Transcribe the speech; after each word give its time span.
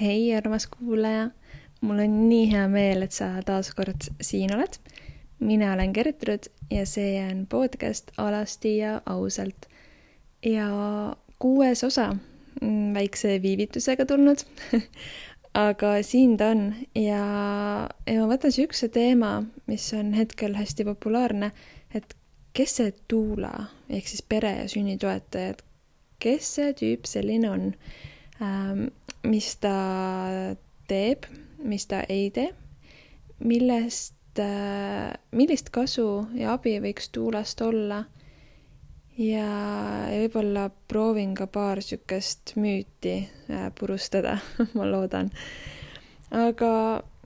hei, 0.00 0.34
armas 0.34 0.66
kuulaja. 0.66 1.30
mul 1.80 1.98
on 1.98 2.14
nii 2.28 2.50
hea 2.50 2.64
meel, 2.68 3.04
et 3.04 3.12
sa 3.12 3.28
taas 3.46 3.70
kord 3.76 4.08
siin 4.20 4.52
oled. 4.54 4.78
mina 5.38 5.72
olen 5.72 5.92
Gertrud 5.92 6.48
ja 6.70 6.86
see 6.86 7.20
on 7.22 7.46
podcast 7.46 8.10
Alasti 8.16 8.76
ja 8.76 9.00
ausalt. 9.06 9.68
ja 10.44 10.68
kuues 11.38 11.84
osa, 11.84 12.16
mm, 12.60 12.94
väikse 12.94 13.42
viivitusega 13.42 14.06
tulnud 14.06 14.44
aga 15.68 16.02
siin 16.02 16.36
ta 16.36 16.50
on 16.52 16.74
ja, 16.94 17.22
ja 18.06 18.20
ma 18.20 18.28
võtan 18.34 18.52
siukse 18.52 18.88
teema, 18.88 19.44
mis 19.66 19.92
on 19.96 20.12
hetkel 20.12 20.56
hästi 20.56 20.84
populaarne, 20.84 21.52
et 21.94 22.16
kes 22.52 22.76
see 22.80 22.92
Tuula 23.08 23.54
ehk 23.88 24.08
siis 24.08 24.22
pere 24.22 24.52
ja 24.58 24.68
sünnitoetaja, 24.68 25.56
et 25.56 25.64
kes 26.18 26.54
see 26.58 26.76
tüüp 26.76 27.08
selline 27.08 27.50
on 27.50 27.72
Ähm, 28.40 28.88
mis 29.26 29.56
ta 29.60 29.76
teeb, 30.88 31.26
mis 31.66 31.86
ta 31.90 32.02
ei 32.08 32.30
tee, 32.34 32.50
millest, 33.44 34.38
äh, 34.38 35.12
millist 35.36 35.70
kasu 35.74 36.26
ja 36.38 36.54
abi 36.56 36.76
võiks 36.82 37.10
tuulest 37.14 37.60
olla 37.64 38.04
ja, 39.18 39.48
ja 40.12 40.20
võib-olla 40.22 40.68
proovin 40.88 41.34
ka 41.36 41.48
paar 41.50 41.82
niisugust 41.82 42.54
müüti 42.60 43.18
äh, 43.50 43.68
purustada 43.78 44.38
ma 44.76 44.88
loodan. 44.88 45.32
aga, 46.30 46.72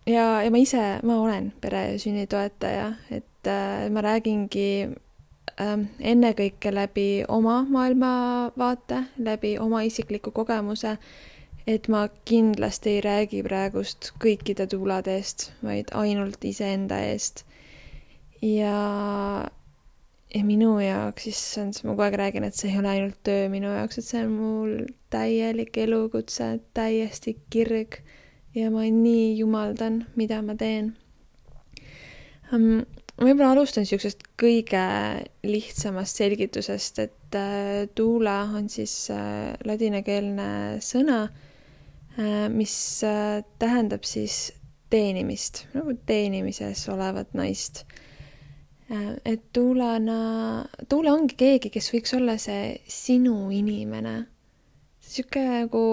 ja, 0.06 0.26
ja 0.44 0.50
ma 0.50 0.64
ise, 0.64 0.86
ma 1.02 1.20
olen 1.20 1.52
pere 1.60 1.86
ja 1.92 2.02
sünnitoetaja, 2.02 2.90
et 3.10 3.48
äh, 3.48 3.86
ma 3.92 4.04
räägingi 4.08 4.70
Ähm, 5.60 5.82
ennekõike 6.00 6.70
läbi 6.72 7.24
oma 7.28 7.58
maailmavaate, 7.68 9.02
läbi 9.20 9.58
oma 9.60 9.82
isikliku 9.84 10.30
kogemuse, 10.32 10.94
et 11.66 11.88
ma 11.88 12.06
kindlasti 12.28 12.96
ei 12.96 13.00
räägi 13.04 13.42
praegust 13.46 14.12
kõikide 14.22 14.66
tuulade 14.70 15.16
eest, 15.18 15.50
vaid 15.62 15.92
ainult 15.96 16.44
iseenda 16.44 17.00
eest. 17.10 17.44
ja, 18.42 19.48
ja 20.34 20.44
minu 20.46 20.78
jaoks, 20.80 21.26
issand, 21.28 21.82
ma 21.84 21.92
kogu 21.92 22.06
aeg 22.06 22.16
räägin, 22.22 22.46
et 22.48 22.56
see 22.56 22.70
ei 22.72 22.78
ole 22.80 22.94
ainult 22.94 23.20
töö 23.26 23.50
minu 23.52 23.72
jaoks, 23.74 24.00
et 24.00 24.08
see 24.08 24.24
on 24.24 24.32
mul 24.38 24.72
täielik 25.12 25.76
elukutse, 25.76 26.54
täiesti 26.74 27.36
kirg 27.50 28.00
ja 28.54 28.70
ma 28.72 28.86
nii 28.86 29.36
jumaldan, 29.38 30.04
mida 30.16 30.40
ma 30.42 30.56
teen 30.58 30.94
um, 32.52 32.80
võib-olla 33.20 33.52
alustan 33.54 33.84
niisugusest 33.84 34.24
kõige 34.40 34.82
lihtsamast 35.44 36.20
selgitusest, 36.22 37.02
et 37.04 37.36
äh, 37.38 37.84
tuula 37.94 38.40
on 38.56 38.68
siis 38.72 38.94
äh, 39.12 39.52
ladinakeelne 39.68 40.80
sõna 40.84 41.26
mis 42.52 42.74
äh, 43.06 43.42
tähendab 43.58 44.04
siis 44.04 44.52
teenimist, 44.90 45.66
nagu 45.74 45.94
teenimises 46.06 46.82
olevat 46.90 47.34
naist 47.34 47.84
äh,. 48.90 49.16
et 49.24 49.52
tuulana, 49.52 50.66
tuula 50.88 51.14
ongi 51.14 51.38
keegi, 51.38 51.70
kes 51.70 51.92
võiks 51.94 52.16
olla 52.18 52.36
see 52.38 52.80
sinu 52.88 53.50
inimene. 53.54 54.16
niisugune 55.00 55.64
nagu 55.64 55.84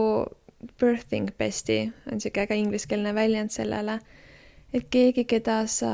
birthing 0.80 1.31
bestie 1.38 1.92
on 2.08 2.17
niisugune 2.17 2.48
äge 2.48 2.61
ingliskeelne 2.64 3.14
väljend 3.16 3.53
sellele 3.53 4.00
et 4.73 4.88
keegi, 4.92 5.25
keda 5.28 5.61
sa 5.72 5.92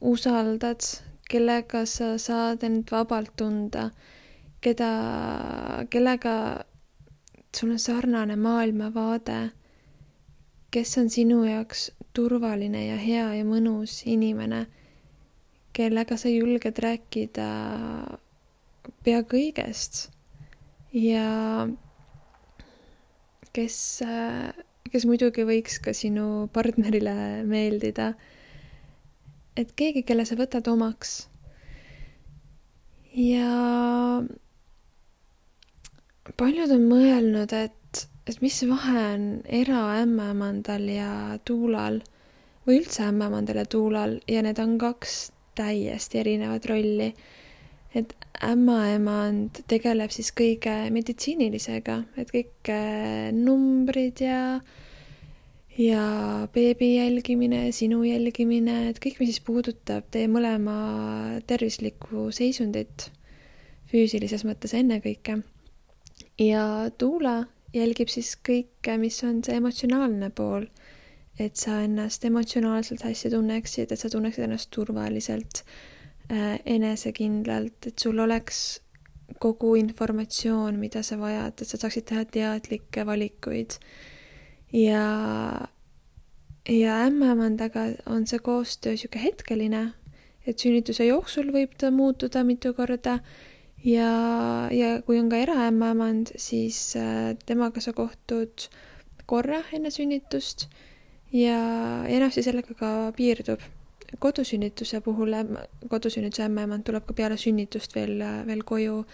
usaldad, 0.00 0.84
kellega 1.30 1.84
sa 1.88 2.14
saad 2.20 2.64
end 2.66 2.90
vabalt 2.92 3.34
tunda, 3.36 3.88
keda, 4.62 4.90
kellega 5.90 6.36
sul 7.56 7.74
on 7.74 7.80
sarnane 7.82 8.36
maailmavaade, 8.36 9.40
kes 10.72 10.96
on 10.98 11.10
sinu 11.12 11.42
jaoks 11.44 11.90
turvaline 12.16 12.86
ja 12.86 12.96
hea 12.96 13.28
ja 13.36 13.44
mõnus 13.44 14.00
inimene, 14.08 14.66
kellega 15.76 16.16
sa 16.20 16.32
julged 16.32 16.80
rääkida 16.80 17.46
pea 19.04 19.22
kõigest 19.28 20.08
ja 20.96 21.68
kes 23.52 23.78
kes 24.92 25.06
muidugi 25.08 25.46
võiks 25.48 25.78
ka 25.80 25.94
sinu 25.96 26.48
partnerile 26.52 27.14
meeldida. 27.48 28.12
et 29.56 29.72
keegi, 29.76 30.02
kelle 30.02 30.24
sa 30.28 30.36
võtad 30.36 30.68
omaks. 30.68 31.28
ja 33.16 34.20
paljud 36.36 36.74
on 36.76 36.84
mõelnud, 36.90 37.52
et, 37.56 37.76
et 38.26 38.40
mis 38.40 38.62
vahe 38.68 39.04
on 39.14 39.28
eraämmaemandal 39.60 40.88
ja 40.88 41.38
tuulal 41.44 42.00
või 42.66 42.80
üldse 42.80 43.08
ämmaemandal 43.08 43.62
ja 43.64 43.66
tuulal 43.66 44.18
ja 44.30 44.42
need 44.46 44.58
on 44.62 44.76
kaks 44.78 45.32
täiesti 45.58 46.22
erinevat 46.22 46.66
rolli 46.70 47.12
et 47.94 48.14
ämmaemand 48.44 49.62
tegeleb 49.70 50.12
siis 50.12 50.32
kõige 50.36 50.72
meditsiinilisega, 50.94 51.98
et 52.18 52.32
kõik 52.32 52.72
numbrid 53.36 54.24
ja 54.24 54.40
ja 55.72 56.04
beebi 56.52 56.90
jälgimine, 56.98 57.70
sinu 57.72 58.02
jälgimine, 58.04 58.90
et 58.90 58.98
kõik, 59.00 59.16
mis 59.20 59.32
siis 59.32 59.44
puudutab 59.44 60.10
teie 60.12 60.28
mõlema 60.28 61.40
tervislikku 61.48 62.26
seisundit 62.34 63.08
füüsilises 63.88 64.44
mõttes 64.44 64.74
ennekõike. 64.76 65.38
ja 66.38 66.90
Tuula 66.98 67.44
jälgib 67.74 68.10
siis 68.12 68.34
kõike, 68.36 68.96
mis 69.00 69.22
on 69.24 69.40
see 69.44 69.56
emotsionaalne 69.56 70.30
pool, 70.36 70.66
et 71.40 71.56
sa 71.56 71.80
ennast 71.86 72.24
emotsionaalselt 72.28 73.04
hästi 73.06 73.32
tunneksid, 73.32 73.92
et 73.92 74.00
sa 74.00 74.10
tunneksid 74.12 74.46
ennast 74.46 74.70
turvaliselt 74.74 75.62
äh,, 76.30 76.58
enesekindlalt, 76.66 77.88
et 77.88 77.98
sul 77.98 78.20
oleks 78.20 78.82
kogu 79.40 79.74
informatsioon, 79.80 80.76
mida 80.80 81.02
sa 81.02 81.16
vajad, 81.20 81.62
et 81.62 81.68
sa 81.68 81.80
saaksid 81.80 82.08
teha 82.10 82.24
teadlikke 82.28 83.06
valikuid. 83.08 83.78
Ja, 84.72 85.06
ja 86.68 86.98
ämmaemandaga 87.06 87.88
on 88.06 88.26
see 88.28 88.40
koostöö 88.44 88.92
niisugune 88.92 89.24
hetkeline, 89.24 89.82
et 90.46 90.58
sünnituse 90.58 91.06
jooksul 91.06 91.52
võib 91.54 91.76
ta 91.78 91.90
muutuda 91.94 92.44
mitu 92.44 92.74
korda 92.74 93.18
ja, 93.84 94.12
ja 94.70 95.02
kui 95.06 95.18
on 95.18 95.28
ka 95.32 95.40
eraämmaemand, 95.42 96.34
siis 96.36 96.96
äh, 96.96 97.34
temaga 97.46 97.80
sa 97.80 97.92
kohtud 97.92 98.68
korra 99.26 99.62
enne 99.72 99.90
sünnitust 99.90 100.68
ja 101.32 101.58
enamasti 102.08 102.42
sellega 102.42 102.74
ka 102.74 103.12
piirdub. 103.16 103.60
kodusünnituse 104.18 105.00
puhul, 105.00 105.34
kodusünnituse 105.88 106.44
ämmaemand 106.44 106.84
tuleb 106.84 107.06
ka 107.06 107.14
peale 107.16 107.36
sünnitust 107.36 107.94
veel, 107.94 108.20
veel 108.46 108.62
koju 108.62 109.04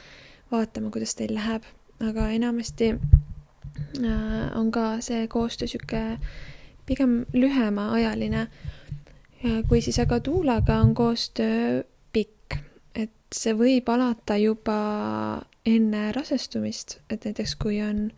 vaatama, 0.50 0.90
kuidas 0.90 1.14
teil 1.14 1.34
läheb, 1.34 1.62
aga 2.00 2.30
enamasti 2.34 2.96
Äh, 4.04 4.58
on 4.58 4.70
ka 4.70 5.00
see 5.00 5.26
koostöö 5.28 5.66
niisugune 5.66 6.18
pigem 6.86 7.26
lühemaajaline. 7.32 8.48
kui 9.68 9.80
siis 9.80 9.98
aga 9.98 10.20
tuulaga 10.20 10.76
on 10.76 10.94
koostöö 10.94 11.82
see 13.34 13.54
võib 13.56 13.88
alata 13.92 14.38
juba 14.40 14.78
enne 15.68 16.08
rasestumist, 16.16 16.98
et 17.12 17.26
näiteks 17.28 17.54
kui 17.60 17.80
on 17.84 18.08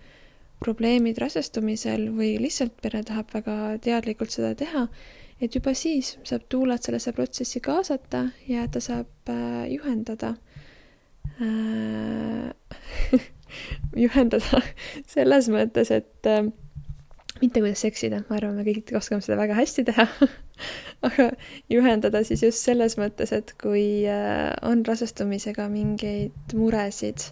probleemid 0.60 1.18
rasestumisel 1.18 2.10
või 2.14 2.34
lihtsalt 2.40 2.76
pere 2.82 3.02
tahab 3.06 3.32
väga 3.32 3.56
teadlikult 3.82 4.34
seda 4.34 4.52
teha, 4.58 4.86
et 5.40 5.56
juba 5.56 5.72
siis 5.74 6.14
saab 6.28 6.44
tuulat 6.52 6.84
sellesse 6.84 7.14
protsessi 7.16 7.62
kaasata 7.64 8.26
ja 8.48 8.66
ta 8.68 8.82
saab 8.84 9.32
äh, 9.32 9.64
juhendada 9.72 10.34
äh, 11.40 12.52
juhendada 14.04 14.62
selles 15.14 15.48
mõttes, 15.52 15.90
et 15.96 16.28
äh, 16.28 16.44
mitte 17.40 17.62
kuidas 17.62 17.82
seksida, 17.86 18.22
ma 18.28 18.38
arvan, 18.38 18.58
me 18.58 18.66
kõik 18.66 18.92
oskame 18.98 19.24
seda 19.24 19.38
väga 19.40 19.56
hästi 19.58 19.84
teha 19.88 20.06
aga 21.08 21.30
juhendada 21.72 22.22
siis 22.26 22.44
just 22.44 22.66
selles 22.66 22.96
mõttes, 23.00 23.32
et 23.36 23.54
kui 23.60 24.04
äh, 24.08 24.50
on 24.66 24.84
rasestumisega 24.86 25.68
mingeid 25.72 26.54
muresid, 26.56 27.30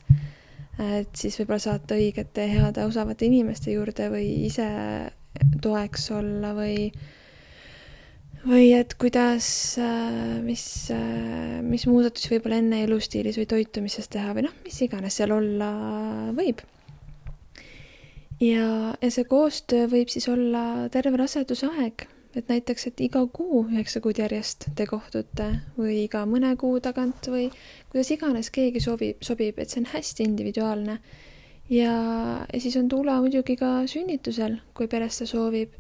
et 0.79 1.13
siis 1.19 1.37
võib-olla 1.41 1.61
saata 1.63 1.99
õigete, 1.99 2.49
heade, 2.53 2.87
osavate 2.89 3.29
inimeste 3.29 3.75
juurde 3.75 4.09
või 4.13 4.29
ise 4.47 4.69
toeks 5.63 6.11
olla 6.17 6.55
või 6.57 6.91
või 8.49 8.71
et 8.77 8.95
kuidas, 9.01 9.77
äh, 9.83 10.39
mis, 10.45 10.65
äh, 10.95 11.59
mis 11.63 11.87
muudatusi 11.91 12.37
võib-olla 12.37 12.63
enne 12.63 12.85
elustiilis 12.87 13.37
või 13.41 13.49
toitumises 13.51 14.09
teha 14.09 14.33
või 14.37 14.47
noh, 14.47 14.55
mis 14.65 14.81
iganes 14.87 15.19
seal 15.19 15.35
olla 15.35 15.71
võib. 16.37 16.63
Ja, 18.41 18.95
ja 19.03 19.11
see 19.11 19.27
koostöö 19.29 19.89
võib 19.91 20.13
siis 20.13 20.29
olla 20.31 20.89
terve 20.93 21.19
rasedusaeg, 21.19 22.07
et 22.37 22.51
näiteks, 22.51 22.87
et 22.91 23.01
iga 23.03 23.25
kuu, 23.33 23.65
üheksa 23.67 24.03
kuud 24.05 24.19
järjest 24.21 24.69
te 24.77 24.87
kohtute 24.87 25.49
või 25.79 26.05
iga 26.05 26.25
mõne 26.29 26.55
kuu 26.61 26.79
tagant 26.85 27.31
või 27.31 27.49
kuidas 27.91 28.13
iganes 28.15 28.53
keegi 28.55 28.83
sobib, 28.85 29.25
sobib, 29.25 29.59
et 29.59 29.73
see 29.73 29.83
on 29.83 29.91
hästi 29.95 30.27
individuaalne. 30.29 30.99
ja, 31.71 31.95
ja 32.53 32.61
siis 32.61 32.77
on 32.77 32.89
Tuula 32.89 33.19
muidugi 33.21 33.57
ka 33.57 33.87
sünnitusel, 33.87 34.59
kui 34.75 34.87
pere 34.89 35.09
seda 35.11 35.31
soovib. 35.31 35.73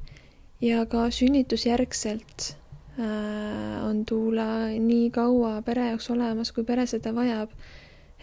ja 0.60 0.86
ka 0.86 1.10
sünnitusjärgselt 1.10 2.56
äh, 2.98 3.84
on 3.86 4.04
Tuula 4.04 4.68
nii 4.68 5.10
kaua 5.10 5.62
pere 5.62 5.92
jaoks 5.92 6.10
olemas, 6.10 6.52
kui 6.52 6.64
pere 6.64 6.86
seda 6.86 7.14
vajab. 7.14 7.50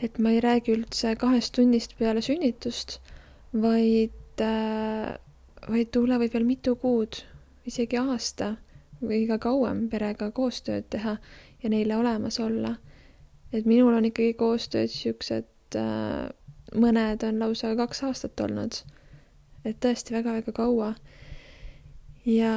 et 0.01 0.19
ma 0.19 0.31
ei 0.31 0.41
räägi 0.41 0.73
üldse 0.75 1.15
kahest 1.15 1.53
tunnist 1.55 1.95
peale 1.97 2.21
sünnitust, 2.21 2.99
vaid 3.53 4.25
äh,, 4.41 5.15
vaid 5.69 5.91
Tuula 5.91 6.19
võib 6.21 6.33
veel 6.33 6.45
mitu 6.45 6.75
kuud, 6.75 7.21
isegi 7.65 7.97
aasta 7.97 8.55
või 9.01 9.25
ka 9.27 9.37
kauem 9.41 9.87
perega 9.89 10.31
koostööd 10.31 10.87
teha 10.89 11.17
ja 11.63 11.69
neile 11.69 11.97
olemas 11.97 12.39
olla. 12.39 12.75
et 13.53 13.65
minul 13.65 13.93
on 13.93 14.05
ikkagi 14.05 14.33
koostööd 14.33 14.89
siuksed 14.91 15.77
äh, 15.79 16.29
mõned 16.75 17.23
on 17.23 17.39
lausa 17.39 17.75
kaks 17.75 18.03
aastat 18.03 18.39
olnud. 18.39 18.81
et 19.65 19.79
tõesti 19.79 20.13
väga-väga 20.13 20.51
kaua. 20.51 20.95
ja, 22.25 22.55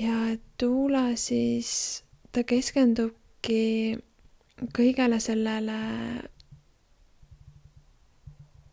ja 0.00 0.16
et 0.32 0.42
Tuula 0.58 1.16
siis, 1.16 2.04
ta 2.32 2.44
keskendubki 2.44 3.98
kõigele 4.76 5.20
sellele 5.20 5.78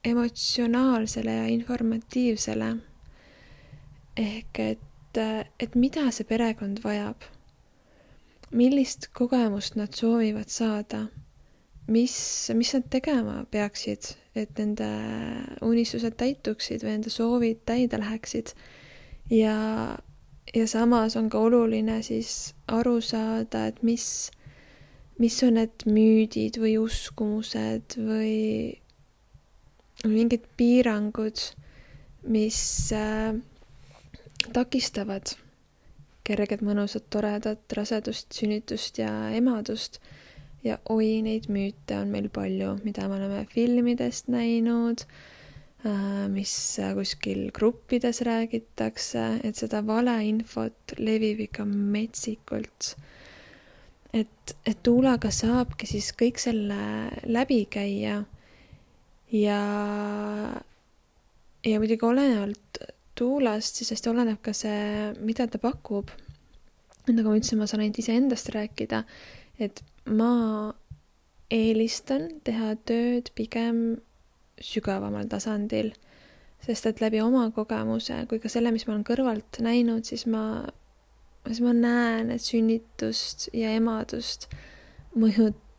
emotsionaalsele 0.04 1.34
ja 1.34 1.46
informatiivsele. 1.46 2.76
ehk 4.18 4.60
et, 4.60 5.18
et 5.60 5.76
mida 5.76 6.12
see 6.12 6.24
perekond 6.26 6.84
vajab. 6.84 7.24
millist 8.52 9.08
kogemust 9.14 9.76
nad 9.76 9.94
soovivad 9.94 10.50
saada 10.50 11.08
mis, 11.92 12.52
mis 12.54 12.74
nad 12.74 12.88
tegema 12.90 13.42
peaksid, 13.52 14.14
et 14.36 14.54
nende 14.60 14.88
unistused 15.66 16.16
täituksid 16.20 16.86
või 16.86 16.98
nende 16.98 17.14
soovid 17.14 17.64
täide 17.68 18.00
läheksid. 18.02 18.54
ja, 19.30 19.98
ja 20.56 20.68
samas 20.68 21.16
on 21.16 21.30
ka 21.30 21.40
oluline 21.40 22.02
siis 22.04 22.54
aru 22.68 23.00
saada, 23.02 23.68
et 23.68 23.82
mis, 23.84 24.06
mis 25.20 25.42
on 25.44 25.58
need 25.60 25.86
müüdid 25.86 26.60
või 26.62 26.78
uskumused 26.82 27.98
või 27.98 28.81
mingid 30.08 30.46
piirangud, 30.58 31.38
mis 32.32 32.62
äh, 32.96 33.34
takistavad 34.54 35.36
kerget, 36.26 36.64
mõnusat, 36.66 37.08
toredat 37.14 37.76
rasedust, 37.78 38.32
sünnitust 38.36 39.02
ja 39.02 39.12
emadust 39.36 40.00
ja 40.66 40.78
oi, 40.94 41.22
neid 41.26 41.50
müüte 41.54 41.98
on 41.98 42.12
meil 42.14 42.30
palju, 42.34 42.76
mida 42.86 43.08
me 43.10 43.18
oleme 43.18 43.46
filmidest 43.50 44.30
näinud, 44.32 45.06
äh, 45.86 46.28
mis 46.34 46.54
kuskil 46.98 47.48
gruppides 47.54 48.22
räägitakse, 48.28 49.26
et 49.44 49.58
seda 49.58 49.82
valeinfot 49.86 50.98
levib 51.02 51.48
ikka 51.48 51.66
metsikult. 51.66 52.96
et, 54.14 54.56
et 54.68 54.80
tuulaga 54.84 55.30
saabki 55.32 55.88
siis 55.88 56.10
kõik 56.20 56.42
selle 56.42 56.76
läbi 57.32 57.64
käia 57.72 58.26
ja, 59.32 59.62
ja 61.66 61.80
muidugi 61.80 62.06
olenevalt 62.06 62.84
tuulast, 63.18 63.80
siis 63.80 63.94
hästi 63.94 64.12
oleneb 64.12 64.42
ka 64.44 64.54
see, 64.56 65.12
mida 65.22 65.48
ta 65.48 65.62
pakub. 65.62 66.12
nagu 67.10 67.28
ma 67.28 67.40
ütlesin, 67.40 67.60
ma 67.60 67.68
saan 67.68 67.82
ainult 67.84 68.00
iseendast 68.00 68.52
rääkida, 68.54 69.04
et 69.60 69.82
ma 70.06 70.72
eelistan 71.52 72.30
teha 72.46 72.76
tööd 72.88 73.32
pigem 73.36 73.82
sügavamal 74.62 75.28
tasandil, 75.30 75.92
sest 76.62 76.88
et 76.88 77.02
läbi 77.02 77.20
oma 77.24 77.48
kogemuse 77.56 78.22
kui 78.30 78.40
ka 78.40 78.52
selle, 78.54 78.72
mis 78.72 78.86
ma 78.88 78.94
olen 78.96 79.08
kõrvalt 79.08 79.60
näinud, 79.66 80.06
siis 80.08 80.28
ma, 80.30 80.64
siis 81.48 81.62
ma 81.66 81.74
näen, 81.76 82.32
et 82.36 82.46
sünnitust 82.46 83.50
ja 83.58 83.74
emadust 83.76 84.48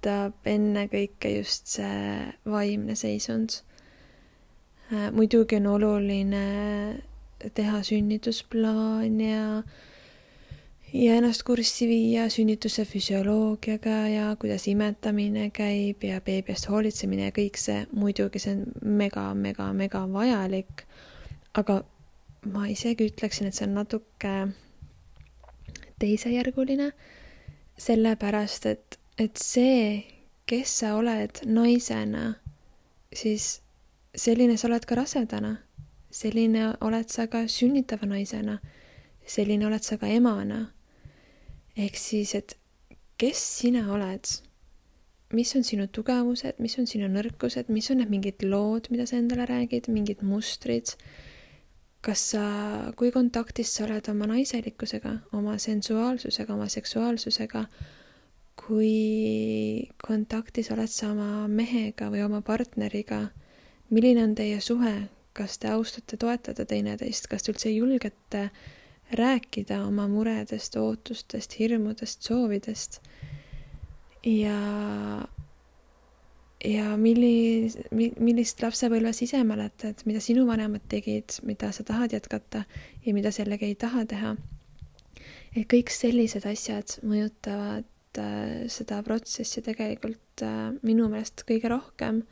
mõjutab 0.02 0.46
ennekõike 0.46 1.30
just 1.38 1.66
see 1.66 2.32
vaimne 2.44 2.94
seisund. 2.96 3.62
Äh, 4.92 5.12
muidugi 5.12 5.56
on 5.56 5.66
oluline 5.66 7.02
teha 7.54 7.82
sünnitusplaan 7.82 9.20
ja 9.20 9.62
ja 10.92 11.14
ennast 11.14 11.42
kurssi 11.42 11.86
viia 11.88 12.28
sünnituse 12.28 12.84
füsioloogiaga 12.84 14.08
ja 14.08 14.36
kuidas 14.36 14.66
imetamine 14.68 15.50
käib 15.50 16.02
ja 16.04 16.20
beebi 16.20 16.52
eest 16.52 16.68
hoolitsemine 16.68 17.30
ja 17.30 17.32
kõik 17.32 17.56
see, 17.56 17.86
muidugi 17.92 18.38
see 18.38 18.56
on 18.56 18.66
mega-mega-mega 18.82 20.06
vajalik. 20.12 20.84
aga 21.54 21.84
ma 22.52 22.66
isegi 22.66 23.06
ütleksin, 23.06 23.46
et 23.46 23.54
see 23.54 23.66
on 23.66 23.74
natuke 23.74 24.48
teisejärguline, 25.98 26.90
sellepärast 27.78 28.66
et, 28.66 29.01
et 29.18 29.36
see, 29.36 30.04
kes 30.48 30.78
sa 30.82 30.94
oled 30.98 31.42
naisena, 31.46 32.34
siis 33.12 33.60
selline 34.14 34.56
sa 34.56 34.68
oled 34.68 34.86
ka 34.88 34.96
rasedana, 34.98 35.56
selline 36.12 36.72
oled 36.84 37.12
sa 37.12 37.26
ka 37.32 37.44
sünnitava 37.48 38.08
naisena, 38.08 38.58
selline 39.26 39.66
oled 39.68 39.84
sa 39.84 39.98
ka 40.00 40.10
emana. 40.10 40.66
Ehk 41.76 41.96
siis, 41.96 42.34
et 42.36 42.56
kes 43.20 43.40
sina 43.60 43.86
oled, 43.94 44.28
mis 45.32 45.54
on 45.56 45.64
sinu 45.64 45.86
tugevused, 45.88 46.58
mis 46.60 46.76
on 46.80 46.88
sinu 46.88 47.08
nõrkused, 47.08 47.70
mis 47.72 47.88
on 47.92 48.02
need 48.02 48.12
mingid 48.12 48.44
lood, 48.44 48.90
mida 48.92 49.06
sa 49.08 49.16
endale 49.16 49.46
räägid, 49.48 49.88
mingid 49.92 50.20
mustrid, 50.26 50.92
kas 52.04 52.24
sa, 52.34 52.44
kui 52.98 53.12
kontaktis 53.14 53.72
sa 53.72 53.86
oled 53.86 54.08
oma 54.12 54.28
naiselikkusega, 54.34 55.14
oma 55.38 55.56
sensuaalsusega, 55.62 56.52
oma 56.52 56.68
seksuaalsusega, 56.72 57.64
kui 58.58 59.88
kontaktis 60.02 60.70
oled 60.74 60.90
sa 60.90 61.10
oma 61.12 61.46
mehega 61.48 62.10
või 62.12 62.22
oma 62.24 62.42
partneriga, 62.44 63.26
milline 63.90 64.24
on 64.26 64.36
teie 64.38 64.60
suhe, 64.60 64.94
kas 65.36 65.58
te 65.58 65.70
austate, 65.72 66.18
toetate 66.20 66.66
teineteist, 66.68 67.28
kas 67.30 67.44
te 67.44 67.52
üldse 67.54 67.72
julgete 67.72 68.48
rääkida 69.16 69.82
oma 69.86 70.06
muredest, 70.08 70.76
ootustest, 70.76 71.56
hirmudest, 71.58 72.22
soovidest? 72.28 73.00
Ja, 74.22 74.58
ja 76.64 76.96
milli-, 77.00 77.72
millist 77.92 78.62
lapsepõlves 78.62 79.24
ise 79.26 79.42
mäletad, 79.48 80.04
mida 80.08 80.22
sinu 80.22 80.46
vanemad 80.48 80.84
tegid, 80.92 81.40
mida 81.48 81.72
sa 81.74 81.84
tahad 81.88 82.14
jätkata 82.14 82.64
ja 83.06 83.16
mida 83.16 83.32
sellega 83.34 83.66
ei 83.66 83.74
taha 83.74 84.06
teha. 84.06 84.36
et 85.52 85.66
kõik 85.68 85.90
sellised 85.92 86.46
asjad 86.48 86.94
mõjutavad 87.04 87.84
äh, 88.20 88.66
seda 88.72 89.02
protsessi 89.06 89.62
tegelikult 89.64 90.44
äh, 90.44 90.72
minu 90.82 91.08
meelest 91.12 91.44
kõige 91.48 91.70
rohkem. 91.72 92.22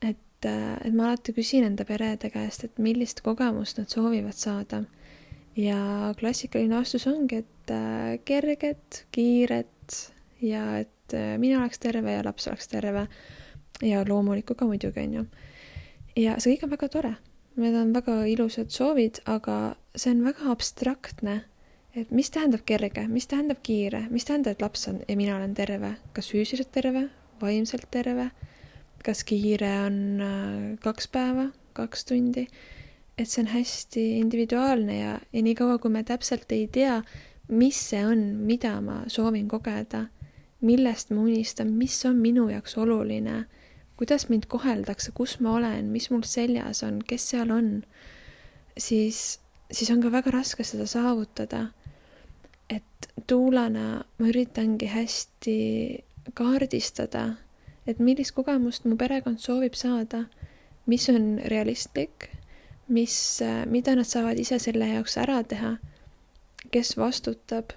et 0.00 0.44
äh,, 0.44 0.76
et 0.84 0.94
ma 0.94 1.08
alati 1.08 1.34
küsin 1.36 1.66
enda 1.66 1.84
perede 1.84 2.30
käest, 2.30 2.64
et 2.64 2.78
millist 2.78 3.22
kogemust 3.26 3.78
nad 3.78 3.92
soovivad 3.92 4.36
saada 4.36 4.84
ja 5.56 6.14
klassikaline 6.18 6.76
vastus 6.76 7.06
ongi, 7.06 7.42
et 7.42 7.72
kerget, 8.28 9.06
kiiret 9.10 9.96
ja 10.44 10.78
et 10.82 11.16
mina 11.40 11.62
oleks 11.62 11.80
terve 11.80 12.12
ja 12.12 12.24
laps 12.24 12.48
oleks 12.48 12.68
terve. 12.68 13.06
ja 13.82 14.04
loomulikku 14.08 14.54
ka 14.54 14.66
muidugi, 14.66 15.00
on 15.00 15.14
ju. 15.14 15.24
ja 16.16 16.36
see 16.40 16.54
kõik 16.54 16.64
on 16.64 16.70
väga 16.76 16.88
tore. 16.88 17.14
Need 17.56 17.74
on 17.74 17.92
väga 17.96 18.16
ilusad 18.28 18.70
soovid, 18.72 19.22
aga 19.24 19.76
see 19.96 20.12
on 20.12 20.24
väga 20.26 20.50
abstraktne. 20.52 21.36
Et 21.96 22.10
mis 22.12 22.30
tähendab 22.30 22.64
kerge, 22.68 23.06
mis 23.08 23.26
tähendab 23.30 23.62
kiire, 23.64 24.06
mis 24.12 24.26
tähendab, 24.28 24.56
et 24.56 24.64
laps 24.64 24.88
on 24.90 25.00
ja 25.08 25.16
mina 25.16 25.36
olen 25.36 25.54
terve, 25.56 25.94
kas 26.16 26.30
füüsiliselt 26.32 26.72
terve, 26.74 27.06
vaimselt 27.40 27.88
terve, 27.90 28.30
kas 29.04 29.22
kiire 29.24 29.70
on 29.86 30.00
äh, 30.20 30.56
kaks 30.82 31.08
päeva, 31.12 31.50
kaks 31.76 32.04
tundi? 32.08 32.46
Et 33.16 33.28
see 33.28 33.40
on 33.46 33.48
hästi 33.48 34.02
individuaalne 34.18 34.98
ja, 34.98 35.14
ja 35.32 35.42
niikaua, 35.42 35.78
kui 35.80 35.90
me 35.90 36.02
täpselt 36.04 36.50
ei 36.52 36.66
tea, 36.68 36.98
mis 37.48 37.78
see 37.90 38.02
on, 38.04 38.26
mida 38.44 38.74
ma 38.84 39.02
soovin 39.08 39.48
kogeda, 39.48 40.06
millest 40.60 41.12
ma 41.14 41.22
unistan, 41.22 41.72
mis 41.72 41.96
on 42.08 42.18
minu 42.20 42.48
jaoks 42.50 42.76
oluline, 42.80 43.44
kuidas 43.96 44.28
mind 44.28 44.48
koheldakse, 44.52 45.12
kus 45.16 45.38
ma 45.40 45.54
olen, 45.56 45.88
mis 45.92 46.10
mul 46.12 46.24
seljas 46.28 46.82
on, 46.84 47.00
kes 47.06 47.30
seal 47.32 47.52
on, 47.54 47.70
siis, 48.78 49.38
siis 49.70 49.90
on 49.94 50.02
ka 50.04 50.12
väga 50.12 50.34
raske 50.34 50.66
seda 50.66 50.88
saavutada. 50.90 51.68
Et 52.70 53.10
tuulana 53.26 54.04
ma 54.18 54.28
üritangi 54.30 54.88
hästi 54.90 55.58
kaardistada, 56.34 57.36
et 57.86 57.98
millist 57.98 58.34
kogemust 58.34 58.84
mu 58.84 58.96
perekond 58.98 59.38
soovib 59.38 59.74
saada, 59.78 60.24
mis 60.86 61.08
on 61.10 61.36
realistlik 61.46 62.30
mis, 62.88 63.42
mida 63.66 63.94
nad 63.94 64.06
saavad 64.06 64.38
ise 64.38 64.58
selle 64.62 64.88
jaoks 64.90 65.16
ära 65.18 65.40
teha, 65.48 65.74
kes 66.70 66.94
vastutab 66.98 67.74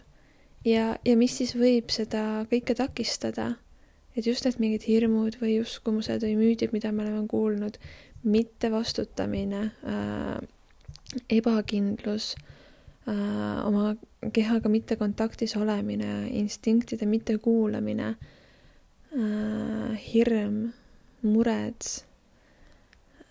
ja, 0.66 0.94
ja 1.06 1.16
mis 1.18 1.38
siis 1.40 1.56
võib 1.58 1.92
seda 1.94 2.46
kõike 2.52 2.76
takistada. 2.78 3.56
et 4.18 4.26
just 4.26 4.44
need 4.44 4.60
mingid 4.60 4.84
hirmud 4.84 5.38
või 5.40 5.60
uskumused 5.62 6.24
või 6.26 6.36
müüdid, 6.36 6.74
mida 6.76 6.92
me 6.92 7.06
oleme 7.06 7.28
kuulnud, 7.28 7.78
mittevastutamine 8.24 9.62
äh,, 9.88 10.40
ebakindlus 11.30 12.34
äh,, 13.08 13.66
oma 13.66 13.96
kehaga 14.34 14.70
mitte 14.70 14.96
kontaktis 15.00 15.56
olemine, 15.58 16.28
instinktide 16.42 17.06
mittekuulamine 17.08 18.10
äh,, 18.10 19.96
hirm, 20.10 20.74
mured, 21.24 21.88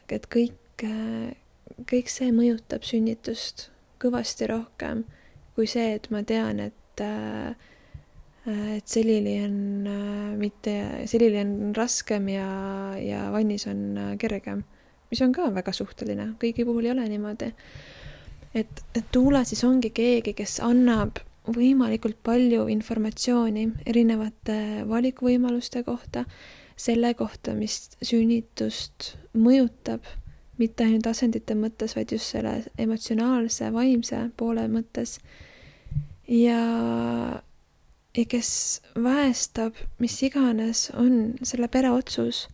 et 0.08 0.26
kõik 0.32 0.84
äh,, 0.86 1.36
kõik 1.88 2.08
see 2.10 2.32
mõjutab 2.34 2.82
sünnitust 2.88 3.68
kõvasti 4.02 4.48
rohkem 4.48 5.04
kui 5.58 5.66
see, 5.66 5.96
et 5.96 6.06
ma 6.14 6.22
tean, 6.22 6.60
et 6.62 7.02
äh, 7.02 7.50
et 8.48 8.86
selili 8.88 9.34
on 9.42 9.56
äh, 9.90 10.36
mitte, 10.38 10.74
selili 11.10 11.40
on 11.42 11.72
raskem 11.76 12.30
ja, 12.30 12.46
ja 13.02 13.24
vannis 13.34 13.66
on 13.68 13.80
äh, 13.98 14.12
kergem, 14.22 14.62
mis 15.10 15.20
on 15.24 15.34
ka 15.34 15.50
väga 15.52 15.74
suhteline, 15.74 16.30
kõigi 16.40 16.64
puhul 16.64 16.86
ei 16.86 16.92
ole 16.94 17.08
niimoodi. 17.10 17.50
Et, 18.60 18.84
et 18.94 19.10
Tuula 19.12 19.44
siis 19.48 19.64
ongi 19.64 19.90
keegi, 19.94 20.34
kes 20.38 20.58
annab 20.64 21.20
võimalikult 21.48 22.18
palju 22.24 22.66
informatsiooni 22.68 23.66
erinevate 23.88 24.84
valikuvõimaluste 24.88 25.82
kohta, 25.86 26.24
selle 26.78 27.14
kohta, 27.18 27.54
mis 27.56 27.90
sünnitust 28.04 29.14
mõjutab, 29.34 30.04
mitte 30.58 30.84
ainult 30.84 31.08
asendite 31.10 31.54
mõttes, 31.58 31.94
vaid 31.96 32.12
just 32.12 32.34
selle 32.34 32.60
emotsionaalse, 32.78 33.70
vaimse 33.74 34.28
poole 34.36 34.66
mõttes 34.70 35.18
ja, 36.28 36.60
ja 38.16 38.24
kes 38.28 38.50
väestab, 38.98 39.78
mis 39.98 40.20
iganes 40.26 40.88
on 40.94 41.34
selle 41.42 41.68
pere 41.72 41.90
otsus. 41.90 42.46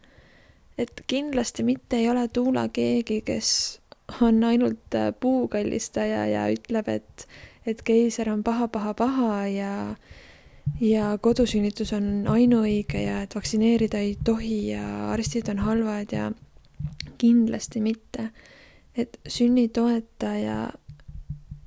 et 0.79 1.05
kindlasti 1.07 1.63
mitte 1.63 1.97
ei 1.97 2.09
ole 2.11 2.29
Tuula 2.29 2.69
keegi, 2.69 3.21
kes 3.23 3.81
on 4.21 4.45
ainult 4.45 4.95
äh, 4.95 5.15
puukallistaja 5.21 6.27
ja 6.27 6.47
ütleb, 6.53 6.89
et, 6.89 7.29
et 7.67 7.83
keiser 7.83 8.31
on 8.31 8.45
paha, 8.45 8.69
paha, 8.69 8.95
paha 8.95 9.47
ja 9.47 9.75
ja 10.81 11.19
kodusünnitus 11.21 11.93
on 11.93 12.25
ainuõige 12.29 13.03
ja 13.05 13.21
et 13.23 13.35
vaktsineerida 13.37 14.01
ei 14.01 14.17
tohi 14.25 14.71
ja 14.73 15.11
arstid 15.13 15.49
on 15.53 15.61
halvad 15.61 16.13
ja 16.13 16.33
kindlasti 17.19 17.81
mitte. 17.81 18.31
et 18.97 19.19
sünnitoetaja 19.29 20.71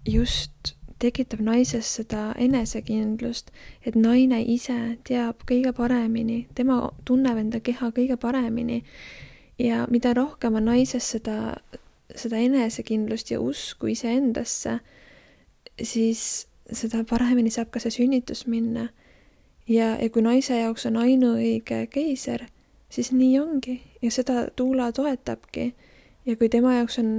just 0.07 0.77
tekitab 0.99 1.39
naises 1.39 1.89
seda 1.99 2.33
enesekindlust, 2.37 3.51
et 3.85 3.95
naine 3.95 4.41
ise 4.41 4.97
teab 5.07 5.43
kõige 5.49 5.73
paremini, 5.77 6.47
tema 6.55 6.79
tunneb 7.05 7.37
enda 7.37 7.59
keha 7.59 7.91
kõige 7.91 8.17
paremini. 8.17 8.83
ja 9.59 9.85
mida 9.89 10.13
rohkem 10.13 10.55
on 10.55 10.65
naises 10.65 11.11
seda, 11.11 11.57
seda 12.15 12.37
enesekindlust 12.37 13.31
ja 13.31 13.39
usku 13.41 13.87
iseendasse, 13.91 14.79
siis 15.81 16.47
seda 16.73 17.03
paremini 17.09 17.51
saab 17.53 17.71
ka 17.71 17.79
see 17.83 17.93
sünnitus 17.99 18.45
minna. 18.47 18.89
ja, 19.67 19.95
ja 20.01 20.09
kui 20.09 20.21
naise 20.21 20.59
jaoks 20.59 20.85
on 20.85 20.97
ainuõige 20.97 21.87
keiser, 21.91 22.47
siis 22.89 23.11
nii 23.11 23.39
ongi 23.39 23.81
ja 24.01 24.11
seda 24.11 24.47
Tuula 24.55 24.91
toetabki 24.91 25.73
ja 26.25 26.35
kui 26.35 26.49
tema 26.49 26.75
jaoks 26.75 26.99
on, 26.99 27.11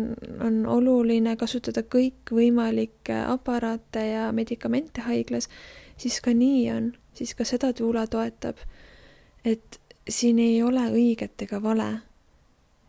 on 0.45 0.62
oluline 0.66 1.37
kasutada 1.37 1.83
kõikvõimalikke 1.83 3.16
aparaate 3.26 4.04
ja 4.11 4.30
medikamente 4.33 5.04
haiglas, 5.04 5.49
siis 5.97 6.21
ka 6.25 6.35
nii 6.37 6.64
on, 6.73 6.92
siis 7.16 7.35
ka 7.35 7.45
seda 7.49 7.73
Tuula 7.73 8.07
toetab. 8.07 8.57
et 9.45 9.80
siin 10.09 10.38
ei 10.38 10.62
ole 10.62 10.88
õiget 10.90 11.42
ega 11.42 11.62
vale. 11.62 11.88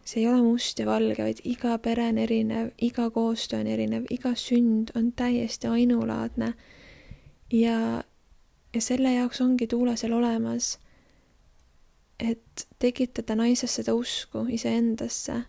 See 0.09 0.23
ei 0.23 0.27
ole 0.31 0.41
must 0.41 0.79
ja 0.81 0.87
valge, 0.89 1.21
vaid 1.21 1.41
iga 1.45 1.75
pere 1.85 2.07
on 2.09 2.17
erinev, 2.17 2.71
iga 2.81 3.09
koostöö 3.13 3.59
on 3.61 3.67
erinev, 3.69 4.07
iga 4.09 4.33
sünd 4.35 4.93
on 4.97 5.11
täiesti 5.13 5.69
ainulaadne. 5.69 6.53
ja, 7.53 8.03
ja 8.73 8.81
selle 8.81 9.13
jaoks 9.13 9.41
ongi 9.41 9.67
Tuula 9.67 9.95
seal 9.95 10.13
olemas, 10.17 10.79
et 12.19 12.67
tekitada 12.79 13.35
naises 13.35 13.75
seda 13.75 13.93
usku 13.93 14.45
iseendasse 14.49 15.41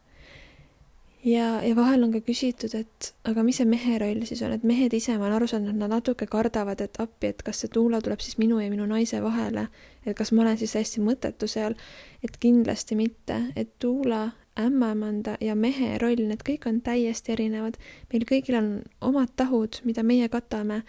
ja, 1.25 1.63
ja 1.63 1.77
vahel 1.77 2.05
on 2.05 2.13
ka 2.15 2.21
küsitud, 2.25 2.75
et 2.79 3.11
aga 3.29 3.43
mis 3.45 3.61
see 3.61 3.69
mehe 3.69 3.99
roll 4.01 4.25
siis 4.29 4.43
on, 4.47 4.55
et 4.57 4.65
mehed 4.67 4.95
ise, 4.97 5.17
ma 5.19 5.27
olen 5.27 5.39
aru 5.39 5.49
saanud, 5.51 5.77
nad 5.77 5.93
natuke 5.93 6.29
kardavad, 6.31 6.81
et 6.85 7.01
appi, 7.03 7.33
et 7.33 7.43
kas 7.47 7.63
see 7.63 7.73
tuula 7.73 8.01
tuleb 8.05 8.23
siis 8.25 8.39
minu 8.41 8.61
ja 8.63 8.71
minu 8.73 8.87
naise 8.89 9.21
vahele, 9.25 9.69
et 10.07 10.17
kas 10.17 10.33
ma 10.33 10.45
olen 10.45 10.61
siis 10.61 10.77
täiesti 10.77 11.05
mõttetu 11.05 11.49
seal, 11.51 11.77
et 12.25 12.37
kindlasti 12.41 12.99
mitte, 12.99 13.43
et 13.57 13.75
tuula, 13.83 14.29
ämmaemanda 14.67 15.37
ja 15.41 15.55
mehe 15.55 15.99
roll, 16.03 16.25
need 16.29 16.43
kõik 16.47 16.67
on 16.69 16.81
täiesti 16.85 17.33
erinevad. 17.37 17.79
meil 18.13 18.27
kõigil 18.29 18.59
on 18.59 18.73
omad 19.01 19.33
tahud, 19.37 19.81
mida 19.85 20.03
meie 20.03 20.29
katame 20.29 20.83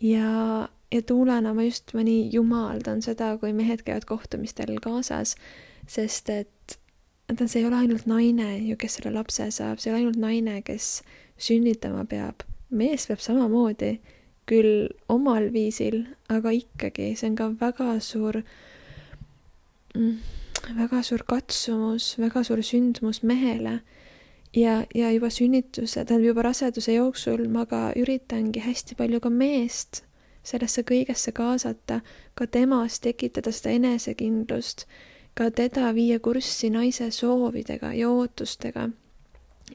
ja, 0.00 0.68
ja 0.92 1.02
tuulena 1.02 1.54
ma 1.54 1.68
just, 1.68 1.94
ma 1.94 2.02
nii 2.06 2.28
jumaldan 2.32 3.02
seda, 3.02 3.36
kui 3.38 3.52
mehed 3.52 3.84
käivad 3.86 4.04
kohtumistel 4.08 4.76
kaasas, 4.82 5.36
sest 5.86 6.30
et 6.30 6.78
vaata, 7.28 7.48
see 7.48 7.62
ei 7.62 7.66
ole 7.66 7.76
ainult 7.76 8.06
naine 8.06 8.58
ju, 8.58 8.76
kes 8.78 8.98
selle 8.98 9.14
lapse 9.14 9.48
saab, 9.50 9.80
see 9.80 9.90
ei 9.90 9.94
ole 9.94 10.02
ainult 10.04 10.20
naine, 10.22 10.60
kes 10.62 11.02
sünnitama 11.38 12.04
peab. 12.08 12.46
mees 12.70 13.06
peab 13.06 13.20
samamoodi, 13.22 14.00
küll 14.46 14.88
omal 15.08 15.50
viisil, 15.52 16.04
aga 16.28 16.50
ikkagi, 16.54 17.12
see 17.18 17.30
on 17.30 17.36
ka 17.38 17.48
väga 17.60 17.98
suur 18.02 18.40
mm,, 19.94 20.16
väga 20.76 21.02
suur 21.02 21.22
katsumus, 21.28 22.16
väga 22.18 22.42
suur 22.44 22.62
sündmus 22.62 23.22
mehele. 23.22 23.80
ja, 24.56 24.84
ja 24.94 25.10
juba 25.12 25.30
sünnituse, 25.30 26.04
tähendab 26.04 26.26
juba 26.26 26.42
raseduse 26.42 26.92
jooksul 26.94 27.48
ma 27.48 27.66
ka 27.66 27.92
üritangi 27.96 28.60
hästi 28.60 28.94
palju 28.96 29.20
ka 29.20 29.30
meest 29.30 30.02
sellesse 30.42 30.82
kõigesse 30.82 31.32
kaasata, 31.32 32.00
ka 32.34 32.46
temas 32.46 33.00
tekitada 33.00 33.52
seda 33.52 33.74
enesekindlust 33.74 34.86
ka 35.36 35.50
teda 35.50 35.92
viia 35.92 36.16
kurssi 36.18 36.70
naise 36.72 37.10
soovidega 37.12 37.92
ja 37.94 38.08
ootustega, 38.08 38.88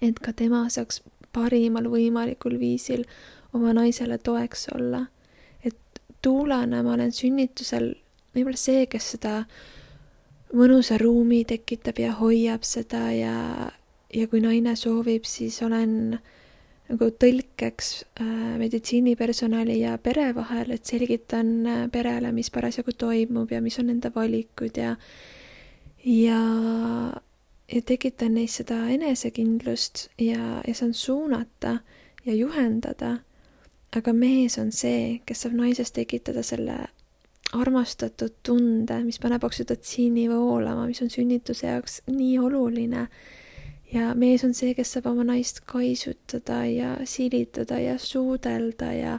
et 0.01 0.19
ka 0.19 0.33
tema 0.33 0.63
saaks 0.73 1.03
parimal 1.35 1.85
võimalikul 1.91 2.57
viisil 2.59 3.05
oma 3.53 3.73
naisele 3.77 4.17
toeks 4.17 4.71
olla. 4.75 5.05
et 5.63 5.77
tuulana 6.21 6.81
ma 6.83 6.93
olen 6.93 7.11
sünnitusel 7.11 7.93
võib-olla 8.33 8.57
see, 8.57 8.87
kes 8.89 9.11
seda 9.15 9.43
mõnusa 10.53 10.97
ruumi 10.99 11.43
tekitab 11.47 11.99
ja 12.01 12.13
hoiab 12.19 12.65
seda 12.67 13.07
ja, 13.15 13.35
ja 14.13 14.27
kui 14.27 14.41
naine 14.43 14.75
soovib, 14.75 15.25
siis 15.27 15.61
olen 15.63 16.19
nagu 16.91 17.07
tõlkeks 17.23 17.91
äh, 18.19 18.31
meditsiinipersonali 18.59 19.79
ja 19.79 19.95
pere 20.03 20.31
vahel, 20.35 20.73
et 20.75 20.87
selgitan 20.87 21.51
äh, 21.65 21.83
perele, 21.91 22.33
mis 22.35 22.51
parasjagu 22.51 22.95
toimub 22.97 23.51
ja 23.51 23.61
mis 23.63 23.79
on 23.79 23.87
nende 23.91 24.11
valikud 24.15 24.77
ja 24.77 24.95
ja, 26.03 26.41
ja 27.71 27.81
tekitan 27.85 28.35
neis 28.35 28.57
seda 28.59 28.81
enesekindlust 28.91 30.09
ja, 30.19 30.61
ja 30.67 30.73
saan 30.75 30.93
suunata 30.93 31.79
ja 32.25 32.35
juhendada. 32.35 33.19
aga 33.95 34.13
mees 34.13 34.57
on 34.57 34.71
see, 34.71 35.19
kes 35.25 35.41
saab 35.43 35.55
naises 35.55 35.91
tekitada 35.91 36.43
selle 36.43 36.77
armastatud 37.51 38.33
tunde, 38.45 39.01
mis 39.03 39.19
paneb 39.19 39.43
oksüdotsiini 39.43 40.27
voolama, 40.31 40.85
mis 40.87 41.01
on 41.03 41.11
sünnituse 41.11 41.67
jaoks 41.67 42.01
nii 42.11 42.39
oluline. 42.39 43.07
ja 43.93 44.13
mees 44.15 44.43
on 44.47 44.53
see, 44.55 44.71
kes 44.75 44.93
saab 44.95 45.09
oma 45.11 45.25
naist 45.27 45.59
kaisutada 45.67 46.61
ja 46.65 46.93
silitada 47.03 47.79
ja 47.79 47.97
suudelda 47.99 48.93
ja 48.95 49.17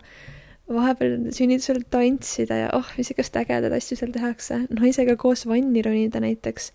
vahepeal 0.73 1.29
sünnitusel 1.37 1.83
tantsida 1.91 2.57
ja 2.57 2.71
oh, 2.73 2.89
mis 2.97 3.13
igast 3.13 3.37
ägedaid 3.37 3.77
asju 3.77 3.99
seal 4.01 4.15
tehakse, 4.15 4.63
naisega 4.73 5.17
koos 5.21 5.45
vanni 5.47 5.85
ronida 5.85 6.21
näiteks. 6.25 6.73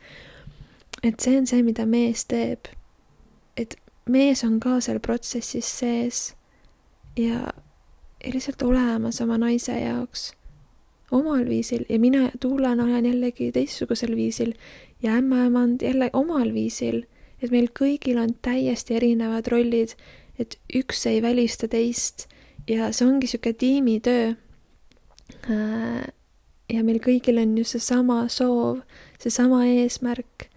et 1.03 1.19
see 1.19 1.37
on 1.37 1.47
see, 1.49 1.63
mida 1.65 1.85
mees 1.85 2.25
teeb. 2.29 2.69
et 3.57 3.75
mees 4.05 4.43
on 4.43 4.59
ka 4.59 4.77
seal 4.81 4.99
protsessis 4.99 5.73
sees 5.79 6.35
ja, 7.17 7.49
ja 8.21 8.33
lihtsalt 8.33 8.61
olemas 8.61 9.21
oma 9.25 9.41
naise 9.41 9.79
jaoks 9.79 10.36
omal 11.11 11.45
viisil 11.47 11.85
ja 11.89 11.99
mina 11.99 12.29
tuulana 12.39 12.83
olen 12.83 13.05
jällegi 13.05 13.51
teistsugusel 13.51 14.15
viisil 14.15 14.53
ja 15.03 15.15
ämmaemand 15.15 15.81
jälle 15.81 16.09
omal 16.13 16.53
viisil, 16.53 17.03
et 17.41 17.51
meil 17.51 17.69
kõigil 17.79 18.19
on 18.21 18.33
täiesti 18.41 18.97
erinevad 18.97 19.47
rollid, 19.51 19.93
et 20.39 20.57
üks 20.75 21.05
ei 21.09 21.21
välista 21.21 21.67
teist 21.67 22.27
ja 22.67 22.91
see 22.91 23.07
ongi 23.07 23.27
niisugune 23.27 23.53
tiimitöö. 23.53 24.33
Äh, 25.49 26.03
ja 26.73 26.83
meil 26.83 26.99
kõigil 27.03 27.39
on 27.41 27.55
ju 27.57 27.65
seesama 27.67 28.25
soov, 28.31 28.81
seesama 29.21 29.63
eesmärk, 29.69 30.49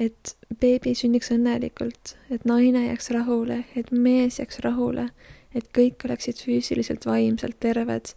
et 0.00 0.34
beebi 0.60 0.94
sünniks 0.96 1.30
õnnelikult, 1.34 2.16
et 2.32 2.46
naine 2.48 2.86
jääks 2.86 3.10
rahule, 3.14 3.62
et 3.76 3.92
mees 3.92 4.40
jääks 4.40 4.62
rahule, 4.64 5.10
et 5.54 5.68
kõik 5.76 6.06
oleksid 6.06 6.40
füüsiliselt, 6.40 7.06
vaimselt 7.06 7.58
terved, 7.60 8.14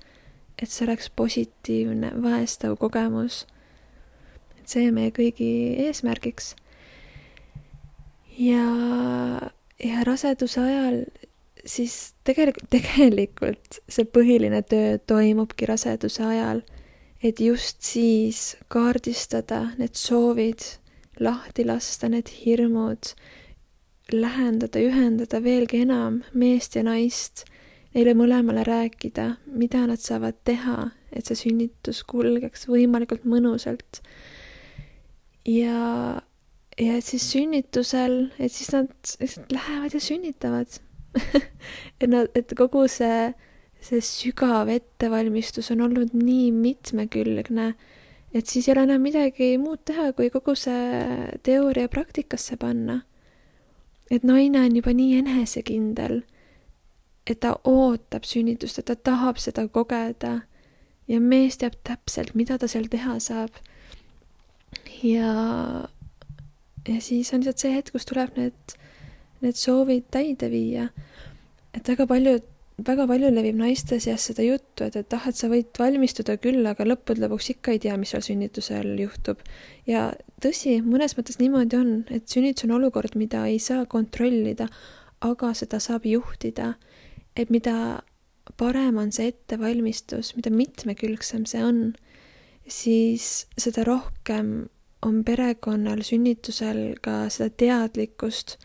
et 0.62 0.72
see 0.72 0.86
oleks 0.88 1.10
positiivne, 1.16 2.14
vaestav 2.24 2.78
kogemus. 2.80 3.46
et 4.60 4.68
see 4.72 4.92
meie 4.92 5.12
kõigi 5.12 5.52
eesmärgiks. 5.88 6.56
ja, 8.38 8.66
ja 9.84 10.04
raseduse 10.08 10.62
ajal 10.62 11.04
siis 11.66 12.14
tegelikult, 12.26 12.70
tegelikult 12.74 13.80
see 13.90 14.06
põhiline 14.06 14.62
töö 14.70 14.98
toimubki 15.08 15.68
raseduse 15.70 16.24
ajal, 16.26 16.62
et 17.24 17.40
just 17.42 17.82
siis 17.86 18.56
kaardistada 18.70 19.62
need 19.80 19.98
soovid, 19.98 20.62
lahti 21.20 21.66
lasta 21.66 22.10
need 22.12 22.30
hirmud, 22.30 23.14
lähendada, 24.14 24.80
ühendada 24.80 25.42
veelgi 25.42 25.82
enam 25.86 26.22
meest 26.34 26.78
ja 26.78 26.86
naist, 26.86 27.46
neile 27.96 28.14
mõlemale 28.18 28.66
rääkida, 28.68 29.36
mida 29.48 29.86
nad 29.88 30.02
saavad 30.04 30.38
teha, 30.48 30.92
et 31.16 31.28
see 31.30 31.46
sünnitus 31.46 32.04
kulgeks 32.08 32.68
võimalikult 32.68 33.24
mõnusalt. 33.24 34.02
ja, 35.48 36.22
ja 36.80 36.98
et 36.98 37.06
siis 37.08 37.30
sünnitusel, 37.32 38.34
et 38.40 38.52
siis 38.52 38.74
nad 38.76 38.92
lihtsalt 39.22 39.56
lähevad 39.56 39.96
ja 39.96 40.04
sünnitavad 40.04 40.80
et 42.02 42.10
nad, 42.10 42.30
et 42.36 42.54
kogu 42.58 42.86
see, 42.92 43.32
see 43.84 44.04
sügav 44.04 44.70
ettevalmistus 44.74 45.72
on 45.74 45.86
olnud 45.88 46.16
nii 46.18 46.52
mitmekülgne, 46.56 47.74
et 48.36 48.52
siis 48.52 48.68
ei 48.68 48.76
ole 48.76 48.86
enam 48.90 49.04
midagi 49.06 49.54
muud 49.62 49.86
teha, 49.88 50.12
kui 50.18 50.32
kogu 50.34 50.58
see 50.60 51.38
teooria 51.48 51.92
praktikasse 51.92 52.60
panna. 52.60 53.04
et 54.12 54.24
naine 54.24 54.60
on 54.62 54.76
juba 54.76 54.92
nii 54.94 55.16
enesekindel, 55.18 56.20
et 57.26 57.40
ta 57.42 57.56
ootab 57.64 58.24
sünnitust, 58.24 58.80
et 58.80 58.86
ta 58.86 58.96
tahab 58.96 59.40
seda 59.42 59.68
kogeda 59.68 60.42
ja 61.08 61.20
mees 61.20 61.58
teab 61.58 61.78
täpselt, 61.84 62.36
mida 62.36 62.58
ta 62.58 62.68
seal 62.68 62.88
teha 62.90 63.20
saab. 63.20 63.52
ja, 65.04 65.90
ja 66.88 66.98
siis 67.02 67.34
on 67.34 67.42
lihtsalt 67.42 67.62
see 67.62 67.76
hetk, 67.76 67.94
kus 67.96 68.06
tuleb 68.06 68.38
need 68.38 68.76
need 69.46 69.60
soovid 69.60 70.10
täide 70.14 70.50
viia. 70.52 70.90
et 71.76 71.88
väga 71.90 72.06
palju, 72.08 72.38
väga 72.88 73.06
palju 73.10 73.32
levib 73.36 73.58
naiste 73.60 74.00
seas 74.04 74.28
seda 74.30 74.46
juttu, 74.46 74.86
et, 74.88 74.96
et 74.96 75.16
ah, 75.18 75.28
et 75.28 75.36
sa 75.36 75.50
võid 75.52 75.76
valmistuda 75.80 76.38
küll, 76.42 76.64
aga 76.70 76.88
lõppude 76.88 77.26
lõpuks 77.26 77.52
ikka 77.56 77.76
ei 77.76 77.82
tea, 77.84 77.98
mis 78.00 78.14
seal 78.16 78.24
sünnitusel 78.26 78.94
juhtub. 79.02 79.44
ja 79.90 80.08
tõsi, 80.44 80.80
mõnes 80.86 81.18
mõttes 81.20 81.40
niimoodi 81.42 81.80
on, 81.80 81.96
et 82.10 82.28
sünnitus 82.32 82.68
on 82.68 82.78
olukord, 82.80 83.18
mida 83.20 83.46
ei 83.52 83.60
saa 83.60 83.86
kontrollida, 83.86 84.70
aga 85.26 85.54
seda 85.58 85.82
saab 85.84 86.08
juhtida. 86.08 86.76
Et 87.36 87.50
mida 87.50 88.02
parem 88.58 88.98
on 88.98 89.12
see 89.12 89.32
ettevalmistus, 89.34 90.36
mida 90.36 90.52
mitmekülgsem 90.54 91.46
see 91.50 91.64
on, 91.64 91.82
siis 92.68 93.46
seda 93.58 93.84
rohkem 93.88 94.70
on 95.06 95.22
perekonnal 95.26 96.02
sünnitusel 96.06 96.96
ka 97.04 97.26
seda 97.34 97.52
teadlikkust 97.60 98.58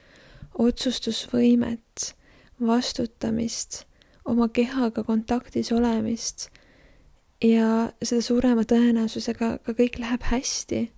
otsustusvõimet, 0.61 2.15
vastutamist, 2.61 3.85
oma 4.29 4.49
kehaga 4.53 5.05
kontaktis 5.05 5.73
olemist 5.73 6.49
ja 7.45 7.91
seda 8.03 8.23
suurema 8.25 8.65
tõenäosusega 8.69 9.53
ka 9.65 9.77
kõik 9.77 10.00
läheb 10.00 10.27
hästi. 10.31 10.91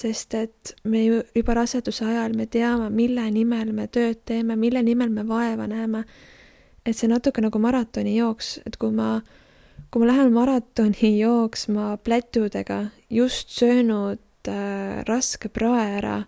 sest 0.00 0.34
et 0.34 0.70
me 0.84 1.04
ju 1.04 1.22
juba 1.34 1.54
raseduse 1.54 2.04
ajal 2.04 2.32
me 2.32 2.46
teame, 2.46 2.90
mille 2.90 3.24
nimel 3.30 3.72
me 3.72 3.86
tööd 3.86 4.22
teeme, 4.24 4.56
mille 4.56 4.82
nimel 4.82 5.10
me 5.10 5.26
vaeva 5.28 5.66
näeme. 5.66 6.04
Et 6.86 6.96
see 6.96 7.10
natuke 7.10 7.42
nagu 7.44 7.60
maratonijooks, 7.62 8.60
et 8.66 8.76
kui 8.80 8.92
ma, 8.94 9.20
kui 9.90 10.02
ma 10.02 10.10
lähen 10.12 10.32
maratoni 10.34 11.14
jooksma 11.24 11.96
plätudega, 12.04 12.86
just 13.10 13.52
söönud 13.56 14.48
äh, 14.48 15.02
raske 15.08 15.48
prae 15.52 15.88
ära 16.00 16.20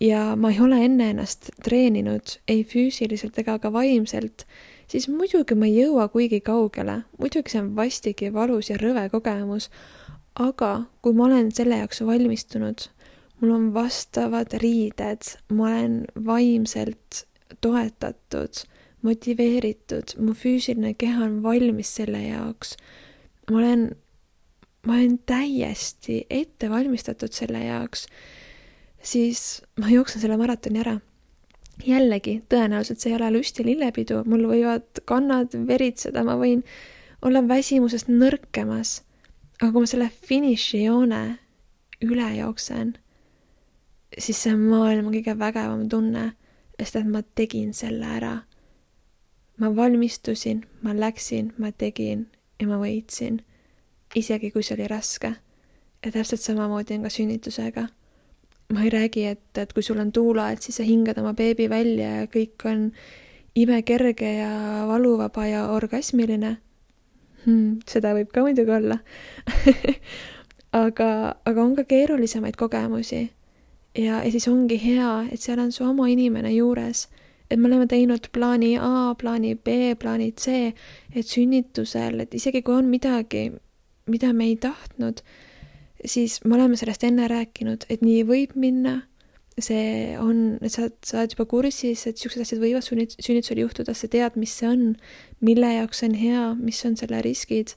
ja 0.00 0.34
ma 0.36 0.50
ei 0.50 0.60
ole 0.60 0.80
enne 0.84 1.10
ennast 1.12 1.50
treeninud 1.64 2.38
ei 2.48 2.64
füüsiliselt 2.64 3.38
ega 3.42 3.58
ka 3.60 3.72
vaimselt, 3.72 4.46
siis 4.88 5.08
muidugi 5.12 5.56
ma 5.58 5.68
ei 5.68 5.76
jõua 5.82 6.08
kuigi 6.12 6.40
kaugele, 6.44 7.02
muidugi 7.20 7.52
see 7.52 7.62
on 7.62 7.74
vastik 7.76 8.24
ja 8.24 8.32
valus 8.34 8.72
ja 8.72 8.78
rõve 8.80 9.06
kogemus, 9.12 9.68
aga 10.40 10.86
kui 11.04 11.16
ma 11.16 11.28
olen 11.28 11.50
selle 11.54 11.80
jaoks 11.82 12.02
valmistunud, 12.06 12.86
mul 13.40 13.54
on 13.56 13.70
vastavad 13.74 14.56
riided, 14.62 15.34
ma 15.52 15.68
olen 15.68 16.00
vaimselt 16.26 17.24
toetatud, 17.60 18.64
motiveeritud, 19.02 20.16
mu 20.20 20.34
füüsiline 20.36 20.94
keha 20.98 21.24
on 21.24 21.40
valmis 21.42 21.94
selle 22.00 22.20
jaoks, 22.26 22.76
ma 23.50 23.58
olen, 23.62 23.88
ma 24.86 24.98
olen 24.98 25.18
täiesti 25.26 26.24
ette 26.30 26.70
valmistatud 26.70 27.32
selle 27.36 27.64
jaoks 27.64 28.06
siis 29.02 29.62
ma 29.80 29.88
jooksen 29.88 30.20
selle 30.20 30.36
maratoni 30.36 30.80
ära. 30.80 30.98
jällegi, 31.86 32.42
tõenäoliselt 32.52 33.00
see 33.00 33.08
ei 33.08 33.16
ole 33.16 33.30
lust 33.32 33.56
ja 33.58 33.64
lillepidu, 33.64 34.18
mul 34.28 34.42
võivad 34.50 35.00
kannad 35.08 35.54
veritseda, 35.66 36.20
ma 36.24 36.34
võin 36.36 36.60
olla 37.24 37.40
väsimusest 37.48 38.10
nõrkemas. 38.12 39.00
aga 39.60 39.72
kui 39.72 39.80
ma 39.80 39.88
selle 39.88 40.10
finišijoone 40.28 41.22
üle 42.04 42.28
jooksen, 42.36 42.94
siis 44.18 44.42
see 44.42 44.52
on 44.52 44.68
maailma 44.68 45.10
kõige 45.12 45.36
vägevam 45.38 45.88
tunne, 45.88 46.32
sest 46.78 46.96
et 46.96 47.06
ma 47.08 47.22
tegin 47.22 47.72
selle 47.74 48.06
ära. 48.06 48.36
Ma 49.60 49.70
valmistusin, 49.76 50.64
ma 50.82 50.94
läksin, 50.96 51.52
ma 51.58 51.72
tegin 51.72 52.26
ja 52.60 52.66
ma 52.68 52.80
võitsin. 52.80 53.40
isegi 54.14 54.50
kui 54.50 54.62
see 54.62 54.74
oli 54.78 54.88
raske. 54.88 55.34
ja 56.04 56.12
täpselt 56.12 56.40
samamoodi 56.40 56.98
on 56.98 57.02
ka 57.02 57.10
sünnitusega 57.10 57.88
ma 58.72 58.82
ei 58.82 58.90
räägi, 58.90 59.26
et, 59.26 59.58
et 59.58 59.72
kui 59.72 59.82
sul 59.82 59.98
on 59.98 60.12
tuulaed, 60.12 60.62
siis 60.62 60.76
sa 60.76 60.86
hingad 60.86 61.18
oma 61.18 61.34
beebi 61.34 61.68
välja 61.70 62.10
ja 62.20 62.26
kõik 62.30 62.66
on 62.70 62.90
imekerge 63.58 64.34
ja 64.38 64.50
valuvaba 64.88 65.46
ja 65.46 65.64
orgasmiline 65.74 66.56
hmm,. 67.44 67.80
seda 67.90 68.14
võib 68.14 68.30
ka 68.34 68.44
muidugi 68.46 68.70
olla 68.70 69.00
aga, 70.84 71.10
aga 71.44 71.62
on 71.62 71.74
ka 71.76 71.84
keerulisemaid 71.84 72.56
kogemusi. 72.56 73.30
ja, 73.98 74.22
ja 74.22 74.30
siis 74.30 74.48
ongi 74.48 74.78
hea, 74.82 75.26
et 75.32 75.40
seal 75.40 75.58
on 75.58 75.72
su 75.72 75.84
oma 75.84 76.06
inimene 76.08 76.52
juures. 76.54 77.08
Et 77.50 77.58
me 77.58 77.66
oleme 77.66 77.86
teinud 77.90 78.30
plaani 78.32 78.76
A, 78.78 79.14
plaani 79.18 79.56
B, 79.58 79.94
plaani 79.98 80.32
C, 80.38 80.72
et 81.10 81.26
sünnitusel, 81.26 82.20
et 82.22 82.34
isegi 82.34 82.62
kui 82.62 82.76
on 82.78 82.90
midagi, 82.90 83.48
mida 84.10 84.32
me 84.32 84.46
ei 84.52 84.56
tahtnud 84.56 85.24
siis 86.04 86.40
me 86.44 86.54
oleme 86.54 86.76
sellest 86.76 87.04
enne 87.04 87.28
rääkinud, 87.28 87.84
et 87.90 88.02
nii 88.04 88.22
võib 88.28 88.54
minna, 88.58 89.00
see 89.60 90.16
on, 90.20 90.56
et 90.64 90.72
sa, 90.72 90.88
sa 91.04 91.20
oled 91.20 91.34
juba 91.34 91.46
kursis, 91.50 92.06
et 92.08 92.16
niisugused 92.16 92.44
asjad 92.46 92.62
võivad 92.62 92.86
sünnit-, 92.86 93.18
sünnitusel 93.20 93.60
juhtuda, 93.60 93.94
sa 93.96 94.08
tead, 94.08 94.38
mis 94.40 94.54
see 94.56 94.70
on, 94.70 94.86
mille 95.44 95.72
jaoks 95.74 96.00
see 96.00 96.10
on 96.10 96.16
hea, 96.20 96.46
mis 96.60 96.80
on 96.88 96.96
selle 97.00 97.20
riskid. 97.26 97.74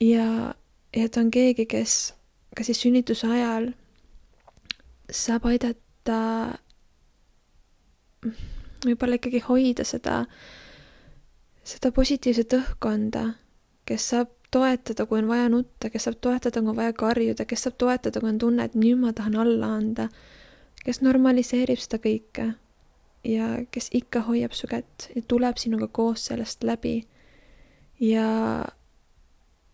Ja, 0.00 0.54
ja 0.96 1.06
et 1.06 1.18
on 1.20 1.30
keegi, 1.34 1.66
kes 1.68 2.14
ka 2.56 2.64
siis 2.66 2.80
sünnituse 2.84 3.28
ajal 3.28 3.72
saab 5.12 5.44
aidata 5.50 6.18
võib-olla 8.86 9.18
ikkagi 9.18 9.42
hoida 9.46 9.84
seda, 9.86 10.24
seda 11.66 11.92
positiivset 11.94 12.56
õhkkonda, 12.58 13.26
kes 13.88 14.08
saab 14.14 14.32
toetada, 14.52 15.06
kui 15.06 15.22
on 15.22 15.30
vaja 15.30 15.48
nutta, 15.52 15.90
kes 15.90 16.08
saab 16.08 16.18
toetada, 16.20 16.60
kui 16.60 16.72
on 16.74 16.78
vaja 16.78 16.92
karjuda, 16.96 17.46
kes 17.48 17.66
saab 17.66 17.78
toetada, 17.80 18.20
kui 18.20 18.32
on 18.32 18.40
tunne, 18.42 18.66
et 18.68 18.76
nüüd 18.78 19.00
ma 19.00 19.14
tahan 19.16 19.38
alla 19.40 19.72
anda, 19.78 20.08
kes 20.84 21.00
normaliseerib 21.04 21.80
seda 21.80 22.02
kõike 22.02 22.52
ja 23.24 23.48
kes 23.70 23.88
ikka 23.94 24.24
hoiab 24.26 24.54
su 24.56 24.68
kätt 24.70 25.08
ja 25.14 25.22
tuleb 25.28 25.60
sinuga 25.60 25.88
koos 25.88 26.26
sellest 26.28 26.64
läbi. 26.66 27.02
ja 28.00 28.26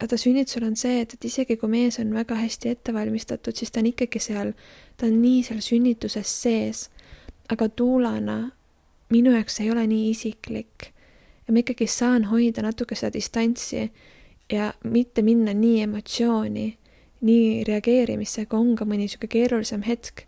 vaata, 0.00 0.16
sünnitusel 0.16 0.66
on 0.68 0.76
see, 0.76 1.00
et, 1.02 1.14
et 1.16 1.24
isegi 1.24 1.56
kui 1.56 1.70
mees 1.72 1.98
on 1.98 2.12
väga 2.14 2.36
hästi 2.38 2.70
ette 2.74 2.94
valmistatud, 2.94 3.56
siis 3.56 3.72
ta 3.72 3.80
on 3.80 3.88
ikkagi 3.90 4.20
seal, 4.22 4.52
ta 4.96 5.08
on 5.08 5.16
nii 5.22 5.42
seal 5.46 5.62
sünnituses 5.64 6.34
sees, 6.42 6.84
aga 7.50 7.68
tuulana 7.68 8.38
minu 9.10 9.32
jaoks 9.32 9.60
ei 9.60 9.70
ole 9.70 9.86
nii 9.86 10.10
isiklik 10.10 10.92
ja 11.48 11.52
ma 11.52 11.62
ikkagi 11.62 11.86
saan 11.88 12.28
hoida 12.28 12.62
natuke 12.62 12.96
seda 12.98 13.12
distantsi 13.14 13.88
ja 14.52 14.72
mitte 14.84 15.22
minna 15.22 15.54
nii 15.56 15.82
emotsiooni, 15.82 16.66
nii 17.20 17.64
reageerimisse, 17.68 18.46
kui 18.46 18.60
on 18.60 18.74
ka 18.76 18.86
mõni 18.88 19.06
niisugune 19.06 19.32
keerulisem 19.32 19.84
hetk. 19.88 20.24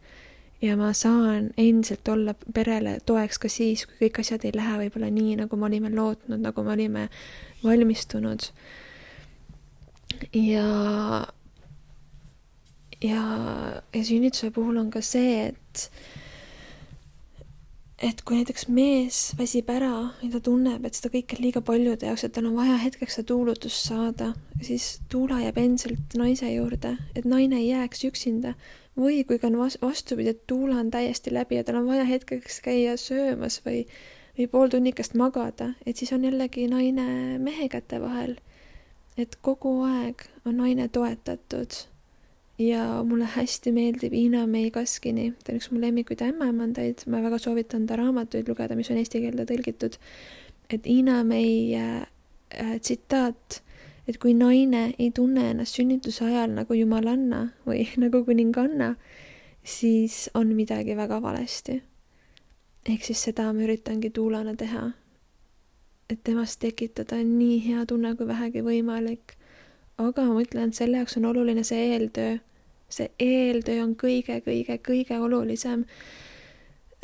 ja 0.60 0.74
ma 0.76 0.90
saan 0.92 1.46
endiselt 1.56 2.08
olla 2.08 2.34
perele 2.54 2.98
toeks 3.08 3.38
ka 3.40 3.48
siis, 3.48 3.86
kui 3.86 3.96
kõik 4.02 4.18
asjad 4.20 4.44
ei 4.44 4.52
lähe 4.52 4.76
võib-olla 4.82 5.08
nii, 5.08 5.38
nagu 5.40 5.56
me 5.56 5.68
olime 5.70 5.88
lootnud, 5.94 6.40
nagu 6.40 6.64
me 6.64 6.72
olime 6.72 7.08
valmistunud. 7.64 8.48
ja, 10.32 11.26
ja, 13.00 13.22
ja 13.92 14.04
sünnituse 14.04 14.50
puhul 14.50 14.76
on 14.76 14.90
ka 14.90 15.00
see, 15.00 15.48
et 15.52 15.90
et 18.00 18.22
kui 18.24 18.38
näiteks 18.38 18.66
mees 18.72 19.18
väsib 19.36 19.68
ära 19.72 19.92
ja 20.22 20.30
ta 20.32 20.40
tunneb, 20.44 20.84
et 20.86 20.96
seda 20.96 21.10
kõike 21.12 21.36
on 21.36 21.44
liiga 21.44 21.60
paljude 21.64 22.08
jaoks, 22.08 22.24
et 22.24 22.32
tal 22.36 22.48
on 22.48 22.56
vaja 22.56 22.78
hetkeks 22.80 23.18
seda 23.18 23.28
tuulutust 23.28 23.90
saada, 23.90 24.30
siis 24.64 24.86
tuula 25.12 25.40
jääb 25.42 25.58
endiselt 25.60 26.16
naise 26.16 26.48
juurde, 26.48 26.94
et 27.14 27.28
naine 27.28 27.60
ei 27.60 27.68
jääks 27.70 28.06
üksinda. 28.08 28.54
või 29.00 29.22
kui 29.24 29.38
ka 29.38 29.46
on 29.46 29.56
vas-, 29.56 29.78
vastupidi, 29.80 30.32
et 30.34 30.46
tuula 30.46 30.80
on 30.80 30.90
täiesti 30.90 31.32
läbi 31.32 31.56
ja 31.56 31.64
tal 31.64 31.78
on 31.78 31.86
vaja 31.86 32.04
hetkeks 32.04 32.60
käia 32.60 32.96
söömas 32.96 33.60
või, 33.64 33.86
või 34.38 34.48
pool 34.50 34.68
tunnikest 34.68 35.14
magada, 35.14 35.70
et 35.86 35.96
siis 35.96 36.12
on 36.12 36.24
jällegi 36.24 36.66
naine 36.68 37.38
mehe 37.38 37.68
käte 37.68 38.00
vahel. 38.00 38.36
et 39.16 39.36
kogu 39.42 39.82
aeg 39.84 40.22
on 40.46 40.56
naine 40.56 40.88
toetatud 40.88 41.84
ja 42.60 43.04
mulle 43.04 43.24
hästi 43.24 43.72
meeldib 43.72 44.12
Ina 44.14 44.46
May 44.46 44.70
Kaskini, 44.70 45.30
ta 45.44 45.52
on 45.52 45.60
üks 45.60 45.70
mu 45.72 45.80
lemmikuid 45.80 46.20
ämmaemandaid, 46.24 47.06
ma 47.08 47.22
väga 47.24 47.38
soovitan 47.40 47.86
ta 47.88 47.96
raamatuid 47.96 48.48
lugeda, 48.50 48.76
mis 48.76 48.90
on 48.92 49.00
eesti 49.00 49.22
keelde 49.24 49.46
tõlgitud. 49.48 49.96
et 50.70 50.86
Ina 50.86 51.22
May 51.24 51.74
äh, 51.74 52.06
äh, 52.52 52.76
tsitaat, 52.80 53.62
et 54.08 54.18
kui 54.18 54.34
naine 54.34 54.92
ei 54.98 55.10
tunne 55.10 55.50
ennast 55.50 55.78
sünnituse 55.78 56.24
ajal 56.24 56.52
nagu 56.58 56.74
jumalanna 56.74 57.48
või 57.66 57.88
nagu 58.04 58.24
kuninganna, 58.24 58.94
siis 59.64 60.28
on 60.34 60.54
midagi 60.54 60.96
väga 60.96 61.22
valesti. 61.22 61.82
ehk 62.88 63.04
siis 63.04 63.24
seda 63.24 63.52
ma 63.52 63.64
üritangi 63.64 64.10
tuulana 64.10 64.56
teha. 64.56 64.90
et 66.10 66.24
temast 66.24 66.60
tekitada 66.60 67.22
nii 67.24 67.60
hea 67.68 67.86
tunne 67.86 68.16
kui 68.16 68.26
vähegi 68.26 68.60
võimalik 68.66 69.40
aga 70.00 70.24
ma 70.28 70.40
ütlen, 70.42 70.70
et 70.70 70.78
selle 70.78 71.00
jaoks 71.00 71.18
on 71.20 71.28
oluline 71.30 71.64
see 71.66 71.90
eeltöö, 71.92 72.38
see 72.90 73.10
eeltöö 73.18 73.84
on 73.84 73.94
kõige-kõige-kõige 73.96 75.20
olulisem. 75.20 75.84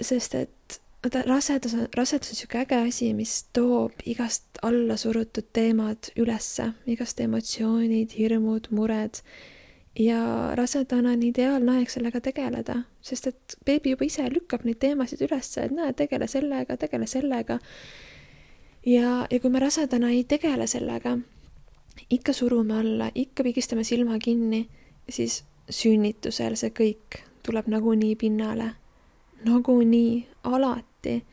sest 0.03 0.35
et 0.35 0.81
vaata, 1.03 1.23
rasedus 1.29 1.75
on, 1.75 1.89
rasedus 1.97 2.31
on 2.31 2.35
niisugune 2.35 2.63
äge 2.63 2.89
asi, 2.89 3.13
mis 3.15 3.35
toob 3.53 3.93
igast 4.05 4.59
alla 4.63 4.97
surutud 4.97 5.47
teemad 5.53 6.11
ülesse, 6.17 6.73
igast 6.87 7.21
emotsioonid, 7.21 8.17
hirmud, 8.19 8.69
mured 8.71 9.23
ja 9.99 10.51
rasedana 10.55 11.15
on 11.15 11.23
ideaalne 11.23 11.79
aeg 11.79 11.91
sellega 11.91 12.21
tegeleda, 12.21 12.81
sest 13.01 13.31
et 13.31 13.57
beebi 13.65 13.95
juba 13.95 14.05
ise 14.05 14.27
lükkab 14.33 14.67
neid 14.67 14.81
teemasid 14.83 15.23
ülesse, 15.25 15.65
et 15.65 15.73
näe, 15.73 15.95
tegele 15.97 16.29
sellega, 16.29 16.77
tegele 16.77 17.07
sellega. 17.07 17.59
ja, 18.87 19.27
ja 19.31 19.41
kui 19.41 19.51
me 19.51 19.63
rasedana 19.63 20.11
ei 20.13 20.25
tegele 20.25 20.67
sellega, 20.67 21.17
ikka 22.11 22.33
surume 22.33 22.81
alla, 22.81 23.11
ikka 23.15 23.43
pigistame 23.43 23.85
silma 23.85 24.19
kinni, 24.19 24.67
siis 25.09 25.45
sünnitusel 25.71 26.57
see 26.57 26.71
kõik 26.71 27.23
tuleb 27.47 27.67
nagunii 27.67 28.17
pinnale. 28.17 28.71
nagunii, 29.45 30.29
alati. 30.43 31.25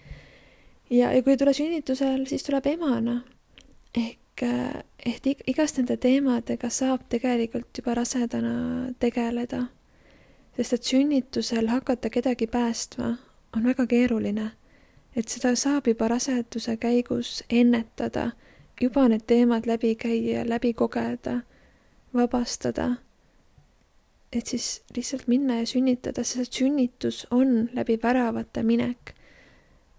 ja, 0.89 1.13
ja 1.13 1.23
kui 1.23 1.31
ei 1.33 1.37
tule 1.37 1.53
sünnitusel, 1.53 2.25
siis 2.25 2.43
tuleb 2.43 2.65
emana. 2.65 3.21
ehk, 3.97 4.43
ehk 5.05 5.47
igast 5.47 5.77
nende 5.77 5.97
teemadega 5.97 6.69
saab 6.69 7.01
tegelikult 7.09 7.77
juba 7.77 7.93
rasedana 7.93 8.93
tegeleda. 8.99 9.65
sest 10.55 10.73
et 10.73 10.83
sünnitusel 10.83 11.67
hakata 11.67 12.09
kedagi 12.09 12.47
päästma 12.47 13.17
on 13.55 13.63
väga 13.63 13.87
keeruline. 13.87 14.51
et 15.15 15.27
seda 15.27 15.55
saab 15.55 15.87
juba 15.87 16.07
raseduse 16.07 16.77
käigus 16.77 17.43
ennetada, 17.49 18.31
juba 18.81 19.07
need 19.07 19.21
teemad 19.27 19.65
läbi 19.65 19.95
käia, 19.95 20.49
läbi 20.49 20.73
kogeda, 20.73 21.41
vabastada 22.13 22.95
et 24.35 24.47
siis 24.47 24.81
lihtsalt 24.95 25.27
minna 25.27 25.59
ja 25.61 25.67
sünnitada, 25.67 26.23
sest 26.23 26.53
sünnitus 26.53 27.23
on 27.31 27.69
läbi 27.73 27.99
väravate 28.03 28.63
minek. 28.63 29.15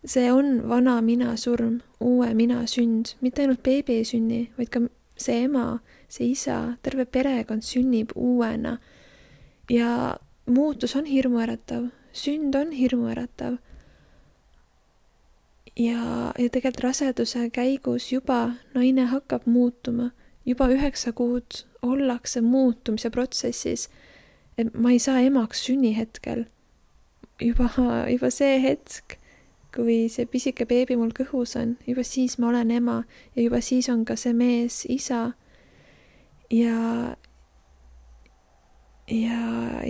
see 0.06 0.32
on 0.32 0.68
vana 0.68 1.00
mina 1.00 1.36
surm, 1.36 1.80
uue 2.00 2.34
mina 2.34 2.66
sünd, 2.66 3.14
mitte 3.20 3.42
ainult 3.42 3.62
beebi 3.62 3.94
ei 3.96 4.04
sünni, 4.04 4.40
vaid 4.58 4.68
ka 4.68 4.80
see 5.16 5.44
ema, 5.46 5.78
see 6.08 6.26
isa, 6.34 6.76
terve 6.82 7.04
perekond 7.04 7.62
sünnib 7.62 8.12
uuena. 8.14 8.78
ja 9.70 10.16
muutus 10.46 10.96
on 10.96 11.04
hirmuäratav, 11.04 11.88
sünd 12.12 12.54
on 12.54 12.72
hirmuäratav. 12.72 13.56
ja, 15.76 16.32
ja 16.38 16.48
tegelikult 16.50 16.84
raseduse 16.84 17.50
käigus 17.50 18.12
juba 18.12 18.50
naine 18.74 19.04
hakkab 19.04 19.46
muutuma, 19.46 20.10
juba 20.44 20.68
üheksa 20.68 21.12
kuud 21.12 21.64
ollakse 21.82 22.40
muutumise 22.40 23.10
protsessis 23.10 23.88
et 24.58 24.74
ma 24.74 24.92
ei 24.94 24.98
saa 24.98 25.20
emaks 25.20 25.64
sünnihetkel. 25.66 26.46
juba, 27.42 27.68
juba 28.08 28.30
see 28.30 28.60
hetk, 28.62 29.18
kui 29.74 30.06
see 30.08 30.26
pisike 30.30 30.66
beebi 30.70 30.96
mul 30.96 31.10
kõhus 31.16 31.56
on, 31.58 31.74
juba 31.86 32.04
siis 32.06 32.38
ma 32.38 32.52
olen 32.52 32.70
ema 32.70 33.00
ja 33.34 33.42
juba 33.42 33.60
siis 33.60 33.88
on 33.90 34.04
ka 34.06 34.16
see 34.16 34.32
mees 34.32 34.84
isa. 34.88 35.32
ja, 36.50 37.16
ja 39.10 39.40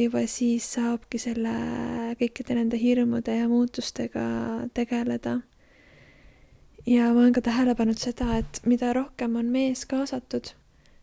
juba 0.01 0.25
siis 0.27 0.71
saabki 0.77 1.21
selle 1.21 1.55
kõikide 2.21 2.57
nende 2.57 2.81
hirmude 2.81 3.37
ja 3.37 3.49
muutustega 3.49 4.25
tegeleda. 4.75 5.41
ja 6.87 7.13
ma 7.13 7.21
olen 7.21 7.37
ka 7.37 7.45
tähele 7.45 7.77
pannud 7.77 8.01
seda, 8.01 8.39
et 8.41 8.63
mida 8.65 8.95
rohkem 8.97 9.37
on 9.37 9.53
mees 9.53 9.85
kaasatud 9.85 10.55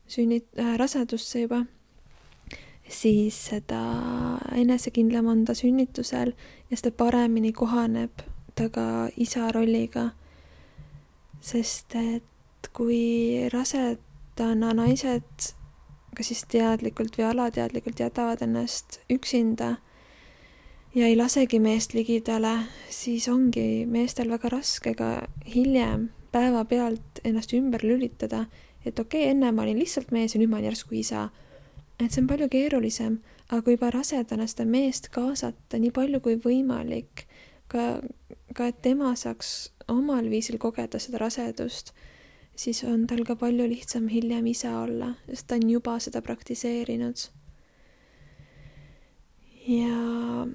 sünnit- 0.10 0.58
äh,, 0.58 0.74
rasedusse 0.82 1.45
juba 1.45 1.65
siis 2.92 3.38
seda 3.48 3.82
enesekindlam 4.56 5.30
on 5.32 5.46
ta 5.46 5.56
sünnitusel 5.58 6.34
ja 6.70 6.78
seda 6.78 6.92
paremini 6.92 7.54
kohaneb 7.56 8.24
ta 8.56 8.70
ka 8.70 9.10
isa 9.18 9.52
rolliga. 9.52 10.12
sest 11.42 11.96
et 11.96 12.68
kui 12.74 13.50
rasedana 13.50 14.74
naised 14.78 15.54
kas 16.16 16.28
siis 16.28 16.44
teadlikult 16.52 17.16
või 17.18 17.26
alateadlikult 17.30 18.00
jätavad 18.00 18.42
ennast 18.44 19.00
üksinda 19.10 19.78
ja 20.96 21.08
ei 21.08 21.16
lasegi 21.16 21.60
meest 21.64 21.94
ligidale, 21.96 22.58
siis 22.90 23.30
ongi 23.32 23.86
meestel 23.88 24.30
väga 24.32 24.52
raske 24.52 24.94
ka 24.98 25.12
hiljem 25.48 26.10
päevapealt 26.32 27.24
ennast 27.28 27.54
ümber 27.56 27.84
lülitada, 27.84 28.46
et 28.86 29.00
okei 29.00 29.24
okay,, 29.24 29.32
enne 29.32 29.52
ma 29.52 29.64
olin 29.64 29.80
lihtsalt 29.80 30.12
mees 30.12 30.36
ja 30.36 30.42
nüüd 30.42 30.52
ma 30.52 30.60
olen 30.60 30.72
järsku 30.72 31.00
isa 31.00 31.30
et 32.06 32.14
see 32.14 32.22
on 32.24 32.30
palju 32.30 32.48
keerulisem, 32.52 33.20
aga 33.52 33.76
juba 33.76 33.92
rasedana 33.94 34.48
seda 34.50 34.66
meest 34.70 35.10
kaasata 35.14 35.80
nii 35.82 35.92
palju 35.96 36.22
kui 36.24 36.38
võimalik, 36.42 37.26
ka, 37.72 38.00
ka 38.56 38.70
et 38.72 38.82
tema 38.84 39.14
saaks 39.20 39.72
omal 39.92 40.30
viisil 40.32 40.60
kogeda 40.62 41.00
seda 41.02 41.22
rasedust, 41.22 41.94
siis 42.56 42.84
on 42.88 43.06
tal 43.10 43.24
ka 43.28 43.36
palju 43.40 43.68
lihtsam 43.70 44.10
hiljem 44.12 44.48
isa 44.52 44.74
olla, 44.82 45.14
sest 45.30 45.48
ta 45.50 45.60
on 45.60 45.70
juba 45.70 45.98
seda 46.04 46.22
praktiseerinud. 46.26 47.28
ja, 49.68 50.48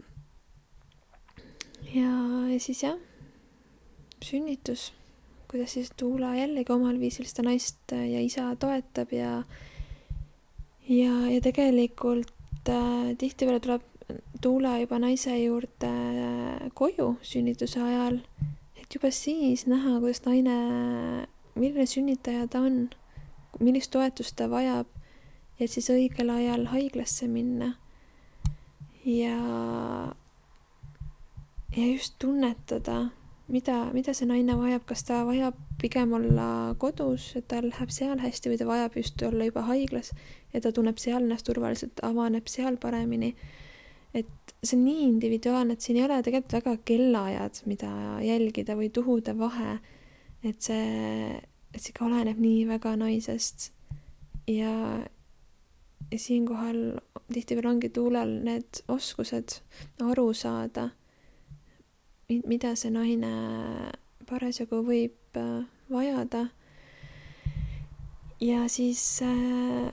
ja, 1.95 2.13
ja 2.53 2.61
siis 2.61 2.83
jah, 2.83 2.99
sünnitus, 4.25 4.93
kuidas 5.51 5.77
siis 5.77 5.93
Tuula 5.97 6.35
jällegi 6.37 6.73
omal 6.75 6.99
viisil 7.01 7.29
seda 7.29 7.47
naist 7.51 7.93
ja 7.93 8.21
isa 8.21 8.49
toetab 8.61 9.13
ja 9.15 9.43
ja, 10.89 11.13
ja 11.31 11.41
tegelikult 11.43 12.33
äh, 12.69 13.15
tihtipeale 13.19 13.61
tuleb 13.61 13.83
Tuula 14.41 14.77
juba 14.79 15.01
naise 15.03 15.35
juurde 15.41 15.89
äh, 15.89 16.69
koju 16.75 17.17
sünnituse 17.27 17.81
ajal, 17.83 18.21
et 18.79 18.95
juba 18.95 19.11
siis 19.11 19.65
näha, 19.67 19.97
kuidas 19.99 20.23
naine, 20.27 20.59
milline 21.59 21.87
sünnitaja 21.91 22.47
ta 22.51 22.61
on, 22.63 22.85
millist 23.59 23.91
toetust 23.91 24.37
ta 24.39 24.47
vajab, 24.53 24.87
et 25.59 25.73
siis 25.73 25.91
õigel 25.91 26.31
ajal 26.31 26.69
haiglasse 26.71 27.27
minna. 27.27 27.73
ja, 29.07 29.39
ja 31.77 31.87
just 31.87 32.15
tunnetada, 32.19 33.09
mida, 33.49 33.87
mida 33.93 34.15
see 34.15 34.29
naine 34.31 34.55
vajab, 34.59 34.87
kas 34.87 35.03
ta 35.09 35.25
vajab 35.27 35.59
pigem 35.87 36.13
olla 36.19 36.75
kodus, 36.79 37.31
et 37.39 37.47
tal 37.51 37.69
läheb 37.71 37.93
seal 37.95 38.19
hästi 38.19 38.51
või 38.51 38.59
ta 38.59 38.67
vajab 38.67 38.97
just 38.99 39.23
olla 39.23 39.47
juba 39.47 39.63
haiglas 39.69 40.11
ja 40.53 40.63
ta 40.63 40.73
tunneb 40.75 40.99
seal 40.99 41.23
ennast 41.23 41.47
turvaliselt, 41.47 42.03
avaneb 42.07 42.49
seal 42.51 42.79
paremini. 42.83 43.35
et 44.17 44.55
see 44.65 44.79
on 44.79 44.85
nii 44.87 45.03
individuaalne, 45.11 45.77
et 45.77 45.85
siin 45.85 45.99
ei 45.99 46.07
ole 46.07 46.23
tegelikult 46.25 46.57
väga 46.57 46.77
kellaajad, 46.89 47.61
mida 47.71 47.91
jälgida 48.25 48.77
või 48.79 48.89
tuhude 48.91 49.37
vahe. 49.39 49.79
et 50.43 50.63
see, 50.63 51.37
et 51.75 51.81
see 51.81 51.93
ikka 51.93 52.07
oleneb 52.09 52.41
nii 52.41 52.65
väga 52.69 52.97
naisest. 52.97 53.71
ja, 54.49 54.73
ja 56.11 56.19
siinkohal 56.19 56.99
tihtipeale 57.33 57.69
ongi 57.69 57.91
tuulel 57.91 58.41
need 58.43 58.83
oskused 58.89 59.61
aru 60.03 60.33
saada, 60.35 60.91
mida 62.29 62.75
see 62.75 62.91
naine 62.91 63.33
parasjagu 64.27 64.83
võib 64.83 65.39
äh, 65.39 65.63
vajada. 65.91 66.47
ja 68.41 68.69
siis 68.69 69.23
äh, 69.23 69.91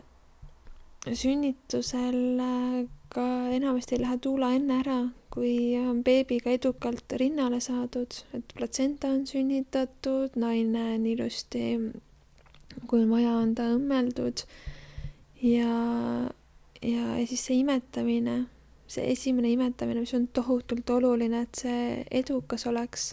sünnitusel 1.13 2.39
äh, 2.39 2.85
ka 3.13 3.25
enamasti 3.53 3.95
ei 3.95 4.01
lähe 4.01 4.17
tuula 4.17 4.49
enne 4.57 4.79
ära, 4.81 4.97
kui 5.33 5.75
on 5.77 6.01
beebiga 6.05 6.51
edukalt 6.53 7.13
rinnale 7.21 7.59
saadud, 7.61 8.15
et 8.33 8.55
platsenta 8.57 9.11
on 9.13 9.27
sünnitatud, 9.29 10.37
naine 10.39 10.85
on 10.95 11.05
ilusti, 11.09 11.63
kui 12.87 13.03
on 13.03 13.11
vaja, 13.13 13.35
on 13.37 13.53
ta 13.57 13.69
õmmeldud. 13.75 14.45
Ja, 15.43 15.75
ja, 16.81 17.03
ja 17.19 17.27
siis 17.29 17.45
see 17.49 17.59
imetamine, 17.61 18.37
see 18.87 19.05
esimene 19.13 19.51
imetamine, 19.53 20.05
mis 20.05 20.15
on 20.17 20.27
tohutult 20.33 20.89
oluline, 20.97 21.45
et 21.45 21.63
see 21.65 21.83
edukas 22.23 22.65
oleks 22.71 23.11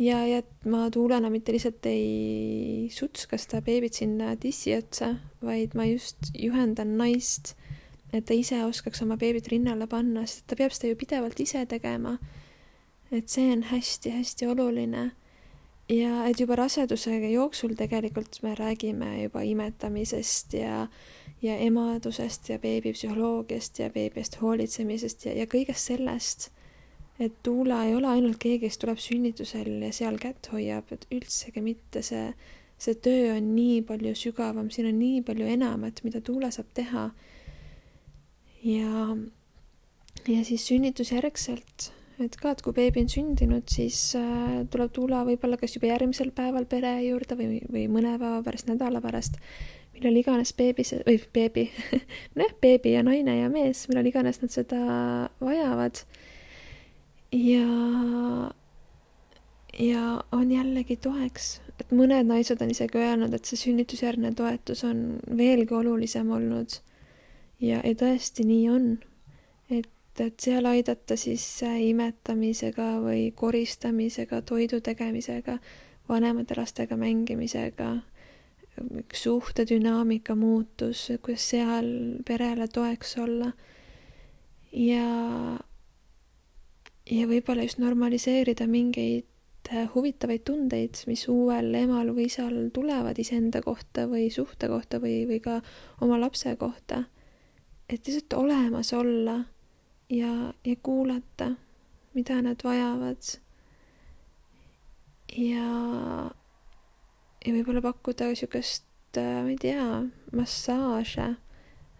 ja, 0.00 0.20
ja 0.26 0.40
et 0.40 0.68
ma 0.70 0.88
tuulena 0.92 1.30
mitte 1.32 1.52
lihtsalt 1.54 1.86
ei 1.90 2.88
sutska 2.92 3.38
seda 3.40 3.60
beebit 3.64 4.00
sinna 4.00 4.34
tissi 4.40 4.74
otsa, 4.76 5.14
vaid 5.44 5.76
ma 5.78 5.86
just 5.90 6.32
juhendan 6.34 6.96
naist, 7.00 7.54
et 8.12 8.26
ta 8.26 8.34
ise 8.34 8.62
oskaks 8.64 9.02
oma 9.04 9.18
beebit 9.20 9.50
rinnale 9.52 9.86
panna, 9.90 10.24
sest 10.26 10.48
ta 10.50 10.58
peab 10.58 10.74
seda 10.74 10.92
ju 10.92 10.98
pidevalt 11.00 11.40
ise 11.40 11.64
tegema. 11.68 12.18
et 13.10 13.28
see 13.28 13.50
on 13.50 13.64
hästi-hästi 13.66 14.46
oluline. 14.46 15.10
ja 15.90 16.26
et 16.26 16.40
juba 16.40 16.56
raseduse 16.56 17.16
jooksul 17.32 17.74
tegelikult 17.74 18.42
me 18.42 18.54
räägime 18.54 19.22
juba 19.22 19.42
imetamisest 19.42 20.54
ja 20.54 20.86
ja 21.42 21.56
emadusest 21.56 22.48
ja 22.48 22.58
beebi 22.58 22.92
psühholoogiast 22.92 23.78
ja 23.78 23.90
beebi 23.90 24.20
eest 24.20 24.40
hoolitsemisest 24.40 25.24
ja, 25.24 25.32
ja 25.32 25.46
kõigest 25.46 25.88
sellest 25.90 26.50
et 27.20 27.42
Tuula 27.42 27.82
ei 27.84 27.94
ole 27.94 28.08
ainult 28.08 28.38
keegi, 28.40 28.64
kes 28.64 28.80
tuleb 28.80 29.00
sünnitusel 29.00 29.68
ja 29.84 29.92
seal 29.92 30.16
kätt 30.20 30.48
hoiab, 30.54 30.88
et 30.94 31.04
üldsegi 31.12 31.62
mitte, 31.64 32.02
see, 32.06 32.30
see 32.80 32.96
töö 33.04 33.34
on 33.34 33.52
nii 33.52 33.82
palju 33.88 34.14
sügavam, 34.16 34.70
siin 34.72 34.88
on 34.88 34.96
nii 34.98 35.20
palju 35.26 35.48
enamat, 35.56 36.00
mida 36.06 36.22
Tuula 36.24 36.50
saab 36.54 36.70
teha. 36.76 37.10
ja, 38.64 39.08
ja 40.28 40.44
siis 40.48 40.64
sünnitusjärgselt, 40.68 41.90
et 42.24 42.40
ka, 42.40 42.54
et 42.54 42.64
kui 42.64 42.76
beebi 42.76 43.04
on 43.04 43.12
sündinud, 43.12 43.68
siis 43.68 44.00
äh, 44.16 44.62
tuleb 44.72 44.96
Tuula 44.96 45.20
võib-olla 45.28 45.60
kas 45.60 45.76
juba 45.76 45.92
järgmisel 45.92 46.32
päeval 46.36 46.64
pere 46.72 46.96
juurde 47.04 47.36
või, 47.36 47.60
või 47.68 47.84
mõne 47.92 48.16
päeva 48.16 48.40
pärast, 48.48 48.68
nädala 48.72 49.04
pärast, 49.04 49.36
millal 49.92 50.16
iganes 50.16 50.56
beebi 50.56 50.88
või 51.04 51.20
beebi 51.36 51.68
nojah, 52.36 52.56
beebi 52.64 52.96
ja 52.96 53.04
naine 53.04 53.42
ja 53.42 53.52
mees, 53.52 53.84
millal 53.92 54.08
iganes 54.08 54.40
nad 54.40 54.56
seda 54.56 54.80
vajavad 55.44 56.04
ja, 57.32 58.52
ja 59.78 60.24
on 60.32 60.52
jällegi 60.52 60.96
toeks, 60.96 61.60
et 61.80 61.92
mõned 61.94 62.28
naised 62.28 62.62
on 62.62 62.72
isegi 62.72 62.98
öelnud, 62.98 63.34
et 63.34 63.48
see 63.48 63.60
sünnitusjärgne 63.60 64.32
toetus 64.36 64.84
on 64.84 65.20
veelgi 65.36 65.74
olulisem 65.74 66.30
olnud. 66.30 66.80
ja, 67.60 67.80
ja 67.84 67.94
tõesti 67.94 68.46
nii 68.48 68.68
on, 68.70 68.90
et, 69.70 69.90
et 70.20 70.40
seal 70.40 70.66
aidata 70.66 71.16
siis 71.16 71.44
imetamisega 71.62 72.92
või 73.04 73.30
koristamisega, 73.36 74.42
toidu 74.42 74.80
tegemisega, 74.80 75.58
vanemate 76.08 76.56
lastega 76.58 76.96
mängimisega, 76.96 77.96
suhte 79.14 79.66
dünaamika 79.68 80.34
muutus, 80.34 81.10
kuidas 81.22 81.50
seal 81.52 81.90
perele 82.26 82.66
toeks 82.68 83.18
olla 83.18 83.52
ja 84.72 85.06
ja 87.10 87.26
võib-olla 87.26 87.64
just 87.66 87.80
normaliseerida 87.82 88.66
mingeid 88.70 89.26
äh, 89.72 89.88
huvitavaid 89.94 90.44
tundeid, 90.46 91.02
mis 91.10 91.26
uuel 91.30 91.72
emal 91.74 92.12
või 92.14 92.28
isal 92.30 92.56
tulevad 92.74 93.18
iseenda 93.18 93.62
kohta 93.64 94.06
või 94.10 94.28
suhte 94.32 94.70
kohta 94.70 95.00
või, 95.02 95.24
või 95.28 95.40
ka 95.42 95.60
oma 96.04 96.20
lapse 96.20 96.54
kohta. 96.60 97.04
et 97.88 98.06
lihtsalt 98.06 98.38
olemas 98.38 98.92
olla 98.94 99.40
ja, 100.10 100.54
ja 100.64 100.76
kuulata, 100.82 101.52
mida 102.14 102.42
nad 102.42 102.62
vajavad. 102.64 103.22
ja, 105.36 105.70
ja 107.46 107.54
võib-olla 107.54 107.82
pakkuda 107.82 108.30
niisugust, 108.30 108.86
äh, 109.18 109.42
ma 109.42 109.50
ei 109.50 109.58
tea, 109.58 110.04
massaaže, 110.36 111.32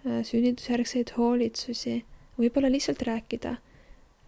äh, 0.06 0.22
sünnitusjärgseid 0.22 1.16
hoolitsusi, 1.16 2.04
võib-olla 2.38 2.70
lihtsalt 2.70 3.02
rääkida 3.02 3.58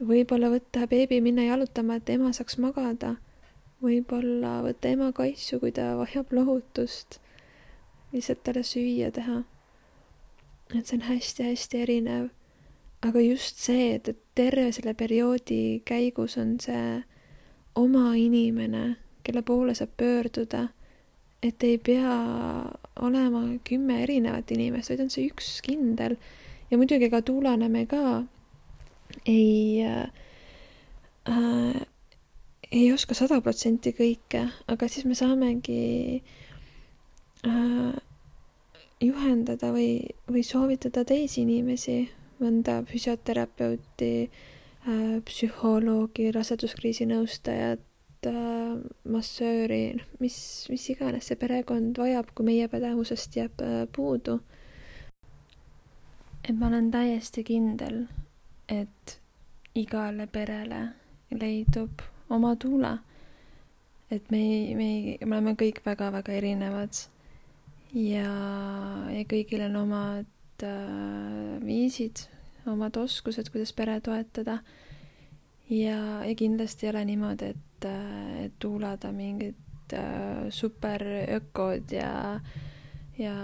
võib-olla 0.07 0.51
võtta 0.53 0.87
beebi, 0.91 1.21
minna 1.23 1.47
jalutama, 1.47 1.99
et 1.99 2.11
ema 2.11 2.33
saaks 2.33 2.59
magada. 2.59 3.17
võib-olla 3.83 4.61
võtta 4.63 4.93
ema 4.95 5.11
kaisu, 5.13 5.59
kui 5.61 5.73
ta 5.73 5.97
vajab 5.97 6.33
lohutust. 6.33 7.21
lihtsalt 8.13 8.43
talle 8.45 8.63
süüa 8.63 9.11
teha. 9.11 9.45
et 10.75 10.87
see 10.87 10.97
on 10.97 11.07
hästi-hästi 11.09 11.83
erinev. 11.83 12.29
aga 13.03 13.21
just 13.21 13.57
see, 13.57 13.95
et, 13.95 14.09
et 14.09 14.19
terve 14.35 14.73
selle 14.73 14.95
perioodi 14.95 15.83
käigus 15.85 16.39
on 16.39 16.59
see 16.61 17.03
oma 17.75 18.15
inimene, 18.15 18.97
kelle 19.23 19.43
poole 19.43 19.75
saab 19.75 19.91
pöörduda, 19.97 20.69
et 21.43 21.63
ei 21.63 21.79
pea 21.79 22.15
olema 23.01 23.43
kümme 23.65 24.03
erinevat 24.03 24.51
inimest, 24.51 24.91
vaid 24.91 25.01
on 25.01 25.11
see 25.11 25.29
üks 25.31 25.61
kindel. 25.63 26.17
ja 26.71 26.79
muidugi 26.79 27.11
ka 27.11 27.23
Tuulane 27.23 27.69
me 27.69 27.87
ka 27.87 28.25
ei 29.27 29.83
äh,, 31.29 31.83
ei 32.73 32.93
oska 32.93 33.15
sada 33.15 33.41
protsenti 33.45 33.93
kõike, 33.93 34.47
aga 34.73 34.89
siis 34.89 35.05
me 35.05 35.15
saamegi 35.19 36.23
äh, 37.47 37.93
juhendada 39.03 39.73
või, 39.75 40.01
või 40.31 40.45
soovitada 40.47 41.05
teisi 41.05 41.43
inimesi, 41.45 42.07
mõnda 42.41 42.81
füsioterapeuti 42.89 44.13
äh,, 44.25 45.19
psühholoogi, 45.29 46.31
raseduskriisi 46.35 47.07
nõustajat 47.11 48.31
äh,, 48.31 48.81
massööri, 49.05 49.83
noh, 49.99 50.09
mis, 50.25 50.39
mis 50.73 50.89
iganes 50.95 51.29
see 51.29 51.39
perekond 51.39 52.01
vajab, 52.01 52.33
kui 52.33 52.49
meie 52.49 52.73
pädevusest 52.73 53.37
jääb 53.37 53.63
äh, 53.67 53.85
puudu. 53.93 54.41
et 56.43 56.57
ma 56.59 56.67
olen 56.67 56.91
täiesti 56.91 57.45
kindel, 57.47 58.07
et 58.69 59.19
igale 59.75 60.27
perele 60.27 60.83
leidub 61.31 62.03
oma 62.31 62.57
tuule. 62.57 62.99
et 64.11 64.31
me 64.31 64.39
ei, 64.39 64.75
me 64.75 64.85
ei, 64.85 65.19
me 65.25 65.37
oleme 65.37 65.55
kõik 65.57 65.81
väga-väga 65.87 66.35
erinevad 66.37 66.99
ja, 67.97 68.29
ja 69.13 69.23
kõigil 69.29 69.65
on 69.71 69.79
omad 69.87 70.65
äh, 70.67 71.57
viisid, 71.65 72.27
omad 72.69 72.97
oskused, 73.01 73.49
kuidas 73.53 73.73
pere 73.77 73.99
toetada. 74.05 74.59
ja, 75.71 75.99
ja 76.25 76.35
kindlasti 76.37 76.87
ei 76.87 76.93
ole 76.93 77.05
niimoodi, 77.09 77.53
et, 77.55 77.89
äh, 77.89 78.45
et 78.47 78.59
tuulada 78.61 79.13
mingid 79.13 79.97
äh, 79.97 80.49
superökod 80.51 81.93
ja, 81.97 82.41
ja 83.19 83.35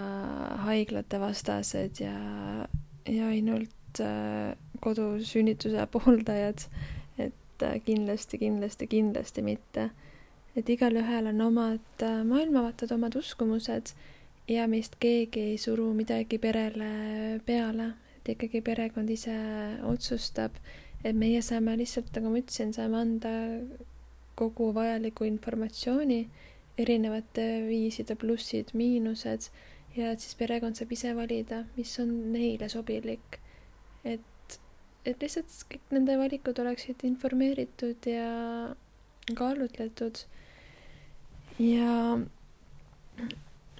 haiglate 0.68 1.20
vastased 1.20 2.00
ja, 2.04 2.14
ja 3.08 3.32
ainult 3.32 4.04
äh, 4.04 4.52
kodusünnituse 4.80 5.86
pooldajad, 5.94 6.66
et 7.18 7.62
äh, 7.62 7.80
kindlasti, 7.84 8.38
kindlasti, 8.38 8.86
kindlasti 8.86 9.42
mitte. 9.42 9.90
et 10.56 10.68
igalühel 10.68 11.26
on 11.30 11.40
omad 11.40 12.02
äh, 12.02 12.24
maailmavaated, 12.26 12.90
omad 12.90 13.14
uskumused 13.14 13.92
ja 14.48 14.66
meist 14.68 14.96
keegi 15.00 15.40
ei 15.52 15.58
suru 15.58 15.92
midagi 15.94 16.38
perele 16.38 17.40
peale, 17.46 17.92
et 18.18 18.32
ikkagi 18.34 18.60
perekond 18.64 19.10
ise 19.10 19.36
otsustab, 19.86 20.56
et 21.04 21.16
meie 21.16 21.42
saame 21.42 21.76
lihtsalt, 21.78 22.10
nagu 22.16 22.32
ma 22.32 22.42
ütlesin, 22.42 22.72
saame 22.74 22.98
anda 22.98 23.32
kogu 24.38 24.72
vajaliku 24.74 25.26
informatsiooni, 25.28 26.22
erinevate 26.78 27.46
viiside 27.66 28.14
plussid, 28.18 28.70
miinused 28.78 29.50
ja 29.98 30.12
et 30.14 30.22
siis 30.22 30.36
perekond 30.38 30.78
saab 30.78 30.92
ise 30.94 31.12
valida, 31.16 31.64
mis 31.76 31.92
on 32.02 32.12
neile 32.32 32.68
sobilik. 32.70 33.40
et 34.04 34.20
et 35.06 35.22
lihtsalt 35.22 35.52
kõik 35.70 35.94
nende 35.94 36.16
valikud 36.18 36.58
oleksid 36.58 37.04
informeeritud 37.06 38.08
ja 38.10 38.30
kaalutletud. 39.34 40.18
ja, 41.58 42.18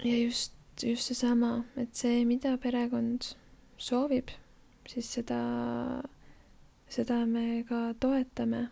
ja 0.03 0.17
just, 0.17 0.53
just 0.83 1.11
seesama, 1.11 1.63
et 1.77 1.95
see, 1.95 2.23
mida 2.25 2.55
perekond 2.57 3.33
soovib, 3.77 4.31
siis 4.87 5.09
seda, 5.19 5.39
seda 6.89 7.23
me 7.25 7.63
ka 7.69 7.93
toetame. 7.99 8.69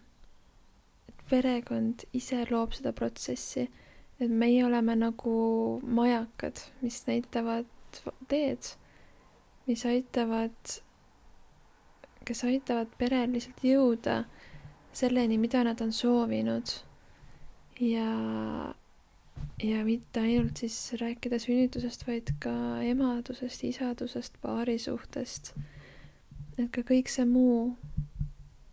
et 1.10 1.24
perekond 1.30 2.04
ise 2.14 2.46
loob 2.52 2.74
seda 2.74 2.94
protsessi, 2.94 3.68
et 4.20 4.32
meie 4.32 4.66
oleme 4.66 4.96
nagu 4.96 5.38
majakad, 5.84 6.60
mis 6.82 7.04
näitavad 7.08 7.66
teed, 8.28 8.74
mis 9.68 9.86
aitavad 9.86 10.78
kes 12.28 12.44
aitavad 12.48 12.92
perel 13.00 13.32
lihtsalt 13.34 13.63
jõuda 13.63 14.18
selleni, 14.98 15.38
mida 15.40 15.63
nad 15.63 15.82
on 15.82 15.94
soovinud. 15.94 16.74
ja, 17.80 18.74
ja 19.63 19.84
mitte 19.86 20.20
ainult 20.20 20.58
siis 20.58 20.94
rääkida 21.00 21.40
sünnitusest, 21.40 22.08
vaid 22.08 22.34
ka 22.42 22.54
emadusest, 22.84 23.63
isadusest, 23.63 24.40
paarisuhtest. 24.42 25.54
et 26.58 26.72
ka 26.74 26.82
kõik 26.82 27.12
see 27.13 27.26
muu, 27.30 27.76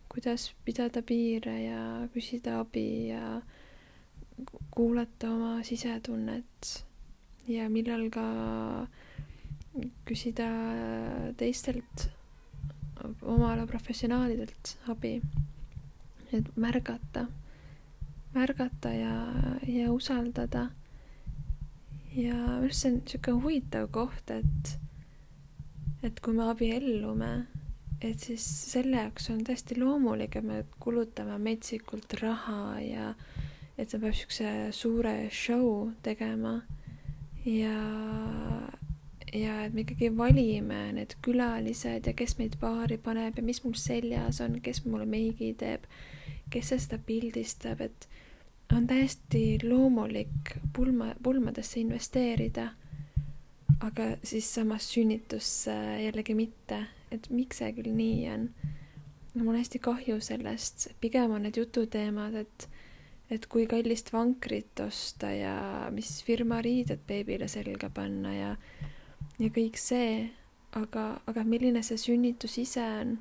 kuidas 0.09 0.53
pidada 0.65 1.03
piire 1.05 1.55
ja 1.63 1.81
küsida 2.13 2.59
abi 2.63 3.07
ja 3.11 3.41
kuulata 4.75 5.31
oma 5.31 5.63
sisetunnet 5.63 6.85
ja 7.47 7.69
millal 7.69 8.09
ka 8.11 8.25
küsida 10.07 10.47
teistelt 11.37 12.09
oma 13.21 13.51
ala 13.53 13.65
professionaalidelt 13.67 14.77
abi. 14.87 15.21
et 16.33 16.47
märgata, 16.57 17.27
märgata 18.33 18.89
ja, 18.89 19.15
ja 19.67 19.91
usaldada. 19.91 20.69
ja 22.15 22.33
minu 22.33 22.63
arust 22.63 22.81
see 22.81 22.91
on 22.91 22.99
niisugune 23.01 23.41
huvitav 23.43 23.89
koht, 23.91 24.31
et, 24.31 24.77
et 26.03 26.19
kui 26.19 26.33
me 26.33 26.49
abiellume, 26.49 27.31
et 28.01 28.19
siis 28.19 28.45
selle 28.71 28.97
jaoks 28.97 29.29
on 29.33 29.43
täiesti 29.43 29.79
loomulik, 29.79 30.35
et 30.35 30.47
me 30.47 30.63
kulutame 30.79 31.37
metsikult 31.37 32.13
raha 32.21 32.79
ja 32.81 33.13
et 33.77 33.89
ta 33.91 33.99
peab 33.99 34.13
niisuguse 34.13 34.71
suure 34.71 35.15
show 35.31 35.91
tegema 36.03 36.61
ja 37.45 37.75
ja 39.35 39.55
et 39.65 39.73
me 39.73 39.83
ikkagi 39.83 40.09
valime 40.17 40.79
need 40.95 41.15
külalised 41.25 42.07
ja 42.07 42.13
kes 42.17 42.37
meid 42.39 42.57
paari 42.61 42.97
paneb 43.01 43.37
ja 43.39 43.43
mis 43.43 43.61
mul 43.63 43.75
seljas 43.79 44.41
on, 44.43 44.59
kes 44.63 44.83
mulle 44.85 45.07
meigi 45.09 45.51
teeb, 45.59 45.87
kes 46.53 46.71
seda 46.75 46.99
pildistab, 47.07 47.81
et 47.81 48.07
on 48.73 48.87
täiesti 48.87 49.59
loomulik 49.63 50.55
pulma, 50.73 51.13
pulmadesse 51.23 51.79
investeerida. 51.79 52.71
aga 53.83 54.15
siis 54.23 54.47
samas 54.55 54.85
sünnitusse 54.93 55.73
jällegi 56.01 56.33
mitte, 56.33 56.77
et 57.11 57.27
miks 57.29 57.59
see 57.59 57.73
küll 57.75 57.91
nii 57.93 58.29
on. 58.33 58.49
no 59.33 59.43
mul 59.43 59.53
on 59.53 59.59
hästi 59.59 59.79
kahju 59.79 60.19
sellest, 60.23 60.87
pigem 61.01 61.31
on 61.35 61.43
need 61.43 61.57
jututeemad, 61.57 62.35
et 62.35 62.69
et 63.29 63.45
kui 63.49 63.65
kallist 63.65 64.11
vankrit 64.13 64.79
osta 64.79 65.31
ja 65.33 65.55
mis 65.91 66.21
firma 66.23 66.61
riided 66.61 67.01
beebile 67.07 67.47
selga 67.49 67.89
panna 67.89 68.33
ja 68.35 68.51
ja 69.39 69.49
kõik 69.51 69.79
see, 69.79 70.31
aga, 70.75 71.05
aga 71.27 71.43
milline 71.47 71.83
see 71.83 71.99
sünnitus 71.99 72.57
ise 72.61 72.83
on. 73.01 73.17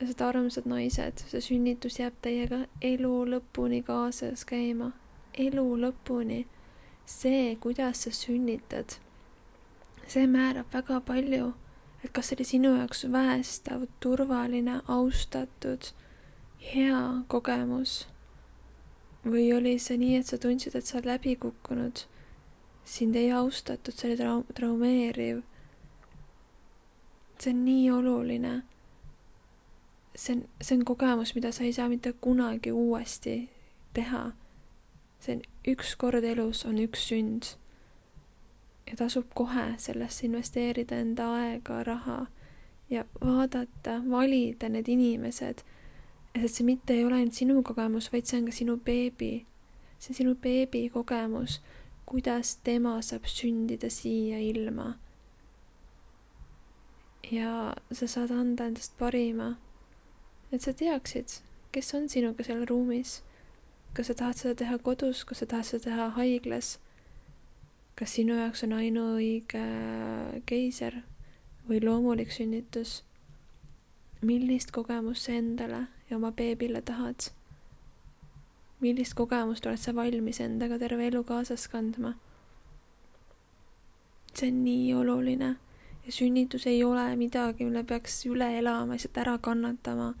Need 0.00 0.22
armsad 0.24 0.64
naised, 0.68 1.20
see 1.28 1.42
sünnitus 1.44 1.98
jääb 2.00 2.16
teiega 2.24 2.62
elu 2.80 3.12
lõpuni 3.34 3.82
kaasas 3.84 4.46
käima, 4.48 4.94
elu 5.36 5.66
lõpuni. 5.84 6.46
see, 7.10 7.56
kuidas 7.58 8.04
sa 8.04 8.10
sünnitad, 8.14 8.94
see 10.06 10.26
määrab 10.30 10.68
väga 10.72 11.00
palju, 11.02 11.48
et 12.04 12.12
kas 12.14 12.28
see 12.30 12.36
oli 12.36 12.44
sinu 12.46 12.70
jaoks 12.76 13.02
väestav, 13.12 13.88
turvaline, 14.00 14.76
austatud, 14.86 15.90
hea 16.70 17.00
kogemus 17.26 18.06
või 19.24 19.50
oli 19.56 19.74
see 19.78 19.98
nii, 19.98 20.20
et 20.20 20.30
sa 20.30 20.38
tundsid, 20.38 20.76
et 20.78 20.86
sa 20.86 21.00
oled 21.00 21.10
läbi 21.10 21.34
kukkunud 21.36 22.04
sind 22.90 23.16
ei 23.16 23.32
austatud, 23.32 23.94
see 23.94 24.10
oli 24.10 24.18
trau-, 24.18 24.46
traumeeriv. 24.54 25.42
see 27.38 27.52
on 27.54 27.64
nii 27.64 27.90
oluline. 27.90 28.62
see 30.16 30.36
on, 30.36 30.42
see 30.60 30.78
on 30.78 30.84
kogemus, 30.84 31.34
mida 31.34 31.52
sa 31.52 31.64
ei 31.64 31.72
saa 31.72 31.88
mitte 31.88 32.12
kunagi 32.12 32.72
uuesti 32.72 33.50
teha. 33.94 34.32
see 35.20 35.36
on 35.36 35.46
üks 35.74 35.94
kord 35.96 36.24
elus, 36.24 36.64
on 36.66 36.82
üks 36.82 37.06
sünd. 37.12 37.54
ja 38.90 38.96
tasub 38.96 39.30
kohe 39.34 39.74
sellesse 39.78 40.26
investeerida 40.26 40.98
enda 40.98 41.30
aega, 41.38 41.84
raha 41.86 42.26
ja 42.90 43.04
vaadata, 43.24 44.00
valida 44.10 44.68
need 44.68 44.88
inimesed, 44.90 45.62
et 46.34 46.50
see 46.50 46.66
mitte 46.66 46.98
ei 46.98 47.04
ole 47.06 47.22
ainult 47.22 47.38
sinu 47.38 47.62
kogemus, 47.62 48.10
vaid 48.12 48.26
see 48.26 48.40
on 48.40 48.50
ka 48.50 48.56
sinu 48.56 48.80
beebi. 48.82 49.46
see 49.98 50.10
on 50.10 50.24
sinu 50.24 50.34
beebi 50.34 50.88
kogemus 50.90 51.60
kuidas 52.10 52.56
tema 52.66 52.96
saab 53.06 53.26
sündida 53.30 53.86
siia 53.90 54.38
ilma. 54.42 54.98
ja 57.30 57.74
sa 57.92 58.06
saad 58.10 58.30
anda 58.34 58.66
endast 58.66 58.96
parima, 58.98 59.54
et 60.52 60.62
sa 60.62 60.72
teaksid, 60.74 61.38
kes 61.70 61.94
on 61.94 62.08
sinuga 62.08 62.42
seal 62.44 62.66
ruumis. 62.66 63.22
kas 63.94 64.10
sa 64.10 64.14
tahad 64.14 64.42
seda 64.42 64.54
teha 64.54 64.78
kodus, 64.78 65.22
kas 65.24 65.38
sa 65.38 65.46
tahad 65.46 65.70
seda 65.70 65.84
teha 65.84 66.08
haiglas? 66.18 66.78
kas 67.94 68.18
sinu 68.18 68.34
jaoks 68.34 68.64
on 68.66 68.74
ainuõige 68.74 69.64
keiser 70.50 71.02
või 71.68 71.78
loomulik 71.84 72.34
sünnitus? 72.34 73.04
millist 74.20 74.74
kogemust 74.74 75.30
sa 75.30 75.38
endale 75.38 75.86
ja 76.10 76.16
oma 76.18 76.34
beebile 76.34 76.82
tahad 76.82 77.30
millist 78.80 79.14
kogemust 79.14 79.66
oled 79.66 79.80
sa 79.80 79.94
valmis 79.94 80.40
endaga 80.40 80.78
terve 80.78 81.06
elu 81.06 81.24
kaasas 81.24 81.68
kandma? 81.68 82.14
see 84.34 84.48
on 84.48 84.62
nii 84.64 84.94
oluline 84.94 85.56
ja 86.06 86.12
sünnitus 86.12 86.66
ei 86.66 86.84
ole 86.84 87.16
midagi, 87.16 87.64
mille 87.64 87.84
peaks 87.84 88.22
üle 88.26 88.46
elama, 88.58 88.92
lihtsalt 88.92 89.18
ära 89.18 89.38
kannatama. 89.38 90.14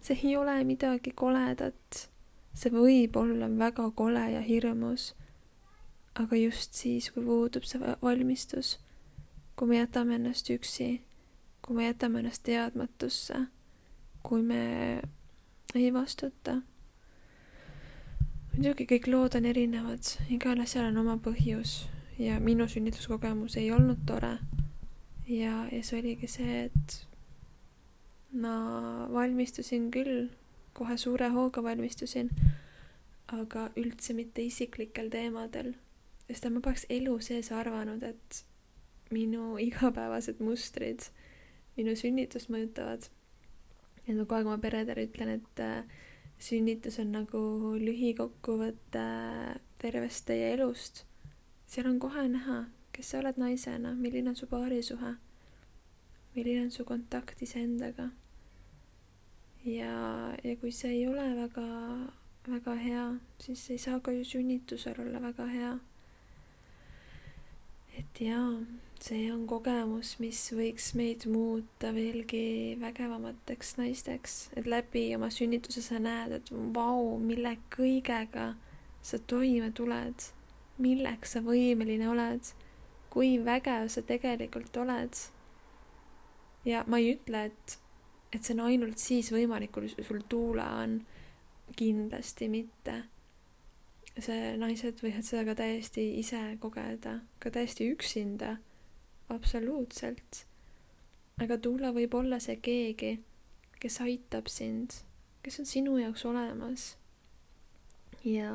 see 0.00 0.18
ei 0.24 0.36
ole 0.36 0.64
midagi 0.64 1.12
koledat. 1.14 2.08
see 2.54 2.72
võib 2.72 3.16
olla 3.16 3.48
väga 3.58 3.90
kole 3.90 4.30
ja 4.32 4.40
hirmus. 4.40 5.14
aga 6.14 6.36
just 6.36 6.74
siis, 6.74 7.10
kui 7.10 7.24
puudub 7.24 7.64
see 7.64 7.94
valmistus, 8.02 8.78
kui 9.56 9.68
me 9.68 9.76
jätame 9.76 10.14
ennast 10.14 10.50
üksi, 10.50 11.02
kui 11.62 11.76
me 11.76 11.86
jätame 11.86 12.18
ennast 12.18 12.42
teadmatusse, 12.42 13.46
kui 14.22 14.42
me 14.42 14.64
ei 15.74 15.92
vastuta 15.92 16.60
muidugi 18.54 18.86
kõik 18.90 19.08
lood 19.10 19.36
on 19.38 19.46
erinevad, 19.50 20.14
igal 20.32 20.60
asjal 20.62 20.90
on 20.90 21.00
oma 21.02 21.16
põhjus 21.22 21.84
ja 22.18 22.38
minu 22.40 22.66
sünnituskogemus 22.68 23.56
ei 23.60 23.70
olnud 23.72 24.02
tore. 24.06 24.38
ja, 25.28 25.66
ja 25.72 25.82
see 25.82 26.00
oligi 26.00 26.28
see, 26.28 26.64
et 26.66 26.96
ma 28.32 29.06
valmistusin 29.12 29.90
küll, 29.94 30.28
kohe 30.72 30.96
suure 30.96 31.30
hooga 31.34 31.62
valmistusin, 31.62 32.30
aga 33.30 33.70
üldse 33.78 34.14
mitte 34.14 34.42
isiklikel 34.42 35.10
teemadel, 35.10 35.74
sest 36.26 36.50
ma 36.50 36.60
poleks 36.60 36.86
elu 36.90 37.16
sees 37.22 37.52
arvanud, 37.52 38.02
et 38.02 38.44
minu 39.10 39.56
igapäevased 39.58 40.42
mustrid 40.42 41.10
minu 41.80 41.96
sünnitust 41.96 42.50
mõjutavad. 42.52 43.08
et 44.06 44.14
ma 44.16 44.24
kogu 44.24 44.34
aeg 44.38 44.48
oma 44.48 44.58
peredele 44.58 45.06
ütlen, 45.06 45.28
et 45.38 45.60
äh, 45.62 45.84
sünnitus 46.40 46.98
on 47.02 47.12
nagu 47.12 47.40
lühikokkuvõte 47.80 49.04
tervest 49.80 50.26
teie 50.28 50.54
elust. 50.54 51.04
seal 51.66 51.86
on 51.86 51.98
kohe 52.02 52.26
näha, 52.28 52.64
kes 52.92 53.12
sa 53.12 53.20
oled 53.20 53.38
naisena, 53.38 53.92
milline 53.94 54.32
on 54.32 54.36
su 54.36 54.48
paarisuhe, 54.50 55.14
milline 56.34 56.64
on 56.64 56.70
su 56.70 56.84
kontakt 56.84 57.42
iseendaga. 57.42 58.10
ja, 59.64 59.94
ja 60.44 60.56
kui 60.56 60.72
see 60.72 60.90
ei 60.96 61.06
ole 61.06 61.28
väga, 61.36 61.68
väga 62.48 62.74
hea, 62.74 63.06
siis 63.38 63.70
ei 63.70 63.78
saa 63.78 64.00
ka 64.00 64.12
ju 64.12 64.24
sünnitusel 64.24 65.00
olla 65.00 65.22
väga 65.22 65.46
hea. 65.46 65.78
et 67.98 68.20
jaa 68.20 68.60
see 69.00 69.30
on 69.32 69.46
kogemus, 69.48 70.16
mis 70.20 70.38
võiks 70.52 70.90
meid 70.98 71.24
muuta 71.30 71.88
veelgi 71.96 72.76
vägevamateks 72.80 73.78
naisteks, 73.78 74.34
et 74.60 74.68
läbi 74.68 75.06
oma 75.16 75.30
sünnituse 75.32 75.82
sa 75.84 76.00
näed, 76.02 76.34
et 76.36 76.52
vau, 76.74 77.16
mille 77.22 77.54
kõigega 77.72 78.50
sa 79.02 79.20
toime 79.32 79.70
tuled, 79.76 80.26
milleks 80.84 81.36
sa 81.36 81.44
võimeline 81.44 82.10
oled, 82.12 82.52
kui 83.10 83.38
vägev 83.44 83.88
sa 83.88 84.04
tegelikult 84.04 84.76
oled. 84.84 85.16
ja 86.64 86.84
ma 86.86 87.00
ei 87.00 87.14
ütle, 87.14 87.46
et, 87.48 87.78
et 88.32 88.44
see 88.44 88.54
on 88.58 88.66
ainult 88.68 89.00
siis 89.00 89.32
võimalik, 89.32 89.72
kui 89.72 89.88
sul 89.88 90.20
tuula 90.28 90.68
on, 90.82 91.00
kindlasti 91.76 92.50
mitte. 92.52 93.04
See, 94.20 94.56
naised 94.60 95.00
võivad 95.00 95.24
seda 95.24 95.46
ka 95.46 95.62
täiesti 95.62 96.02
ise 96.20 96.58
kogeda, 96.60 97.20
ka 97.40 97.52
täiesti 97.54 97.86
üksinda 97.94 98.58
absoluutselt. 99.30 100.44
aga 101.40 101.58
Tuula 101.58 101.92
võib 101.96 102.14
olla 102.14 102.38
see 102.42 102.58
keegi, 102.60 103.14
kes 103.80 104.00
aitab 104.04 104.50
sind, 104.52 105.00
kes 105.44 105.60
on 105.62 105.68
sinu 105.68 105.96
jaoks 106.00 106.24
olemas. 106.28 106.96
ja 108.24 108.52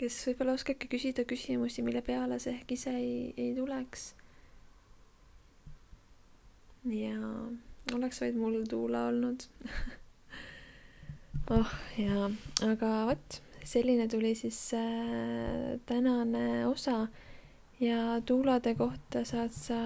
kes 0.00 0.16
võib-olla 0.28 0.56
oskabki 0.56 0.88
küsida 0.92 1.24
küsimusi, 1.28 1.84
mille 1.84 2.02
peale 2.04 2.38
sa 2.40 2.52
ehk 2.52 2.72
ise 2.76 2.92
ei, 2.96 3.34
ei 3.36 3.54
tuleks. 3.56 4.14
ja 6.86 7.16
oleks 7.94 8.20
vaid 8.22 8.36
mul 8.38 8.62
Tuula 8.70 9.06
olnud 9.10 9.46
oh 11.56 11.72
jaa, 11.98 12.30
aga 12.66 12.90
vot, 13.10 13.40
selline 13.66 14.08
tuli 14.08 14.34
siis 14.38 14.58
äh, 14.78 15.76
tänane 15.86 16.66
osa 16.66 17.06
ja 17.80 18.20
tuulade 18.26 18.74
kohta 18.74 19.24
saad 19.24 19.52
sa 19.52 19.80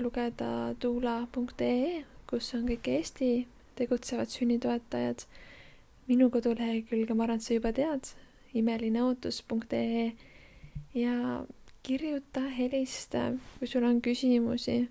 lugeda 0.00 0.74
tuula.ee, 0.80 2.04
kus 2.30 2.54
on 2.54 2.64
kõik 2.68 2.88
Eesti 2.88 3.46
tegutsevad 3.76 4.32
sünnitoetajad. 4.32 5.26
minu 6.06 6.30
kodulehekülge, 6.30 7.14
ma 7.14 7.24
arvan, 7.24 7.40
et 7.40 7.42
sa 7.42 7.54
juba 7.56 7.72
tead, 7.74 8.12
imelineootus.ee 8.54 10.12
ja 10.94 11.44
kirjuta, 11.82 12.44
helista, 12.58 13.32
kui 13.58 13.66
sul 13.66 13.84
on 13.84 13.98
küsimusi 14.02 14.88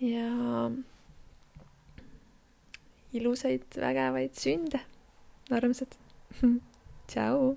ja 0.00 0.30
ilusaid 3.12 3.66
vägevaid 3.80 4.38
sünde, 4.38 4.80
armsad. 5.50 5.98
tšau. 7.10 7.54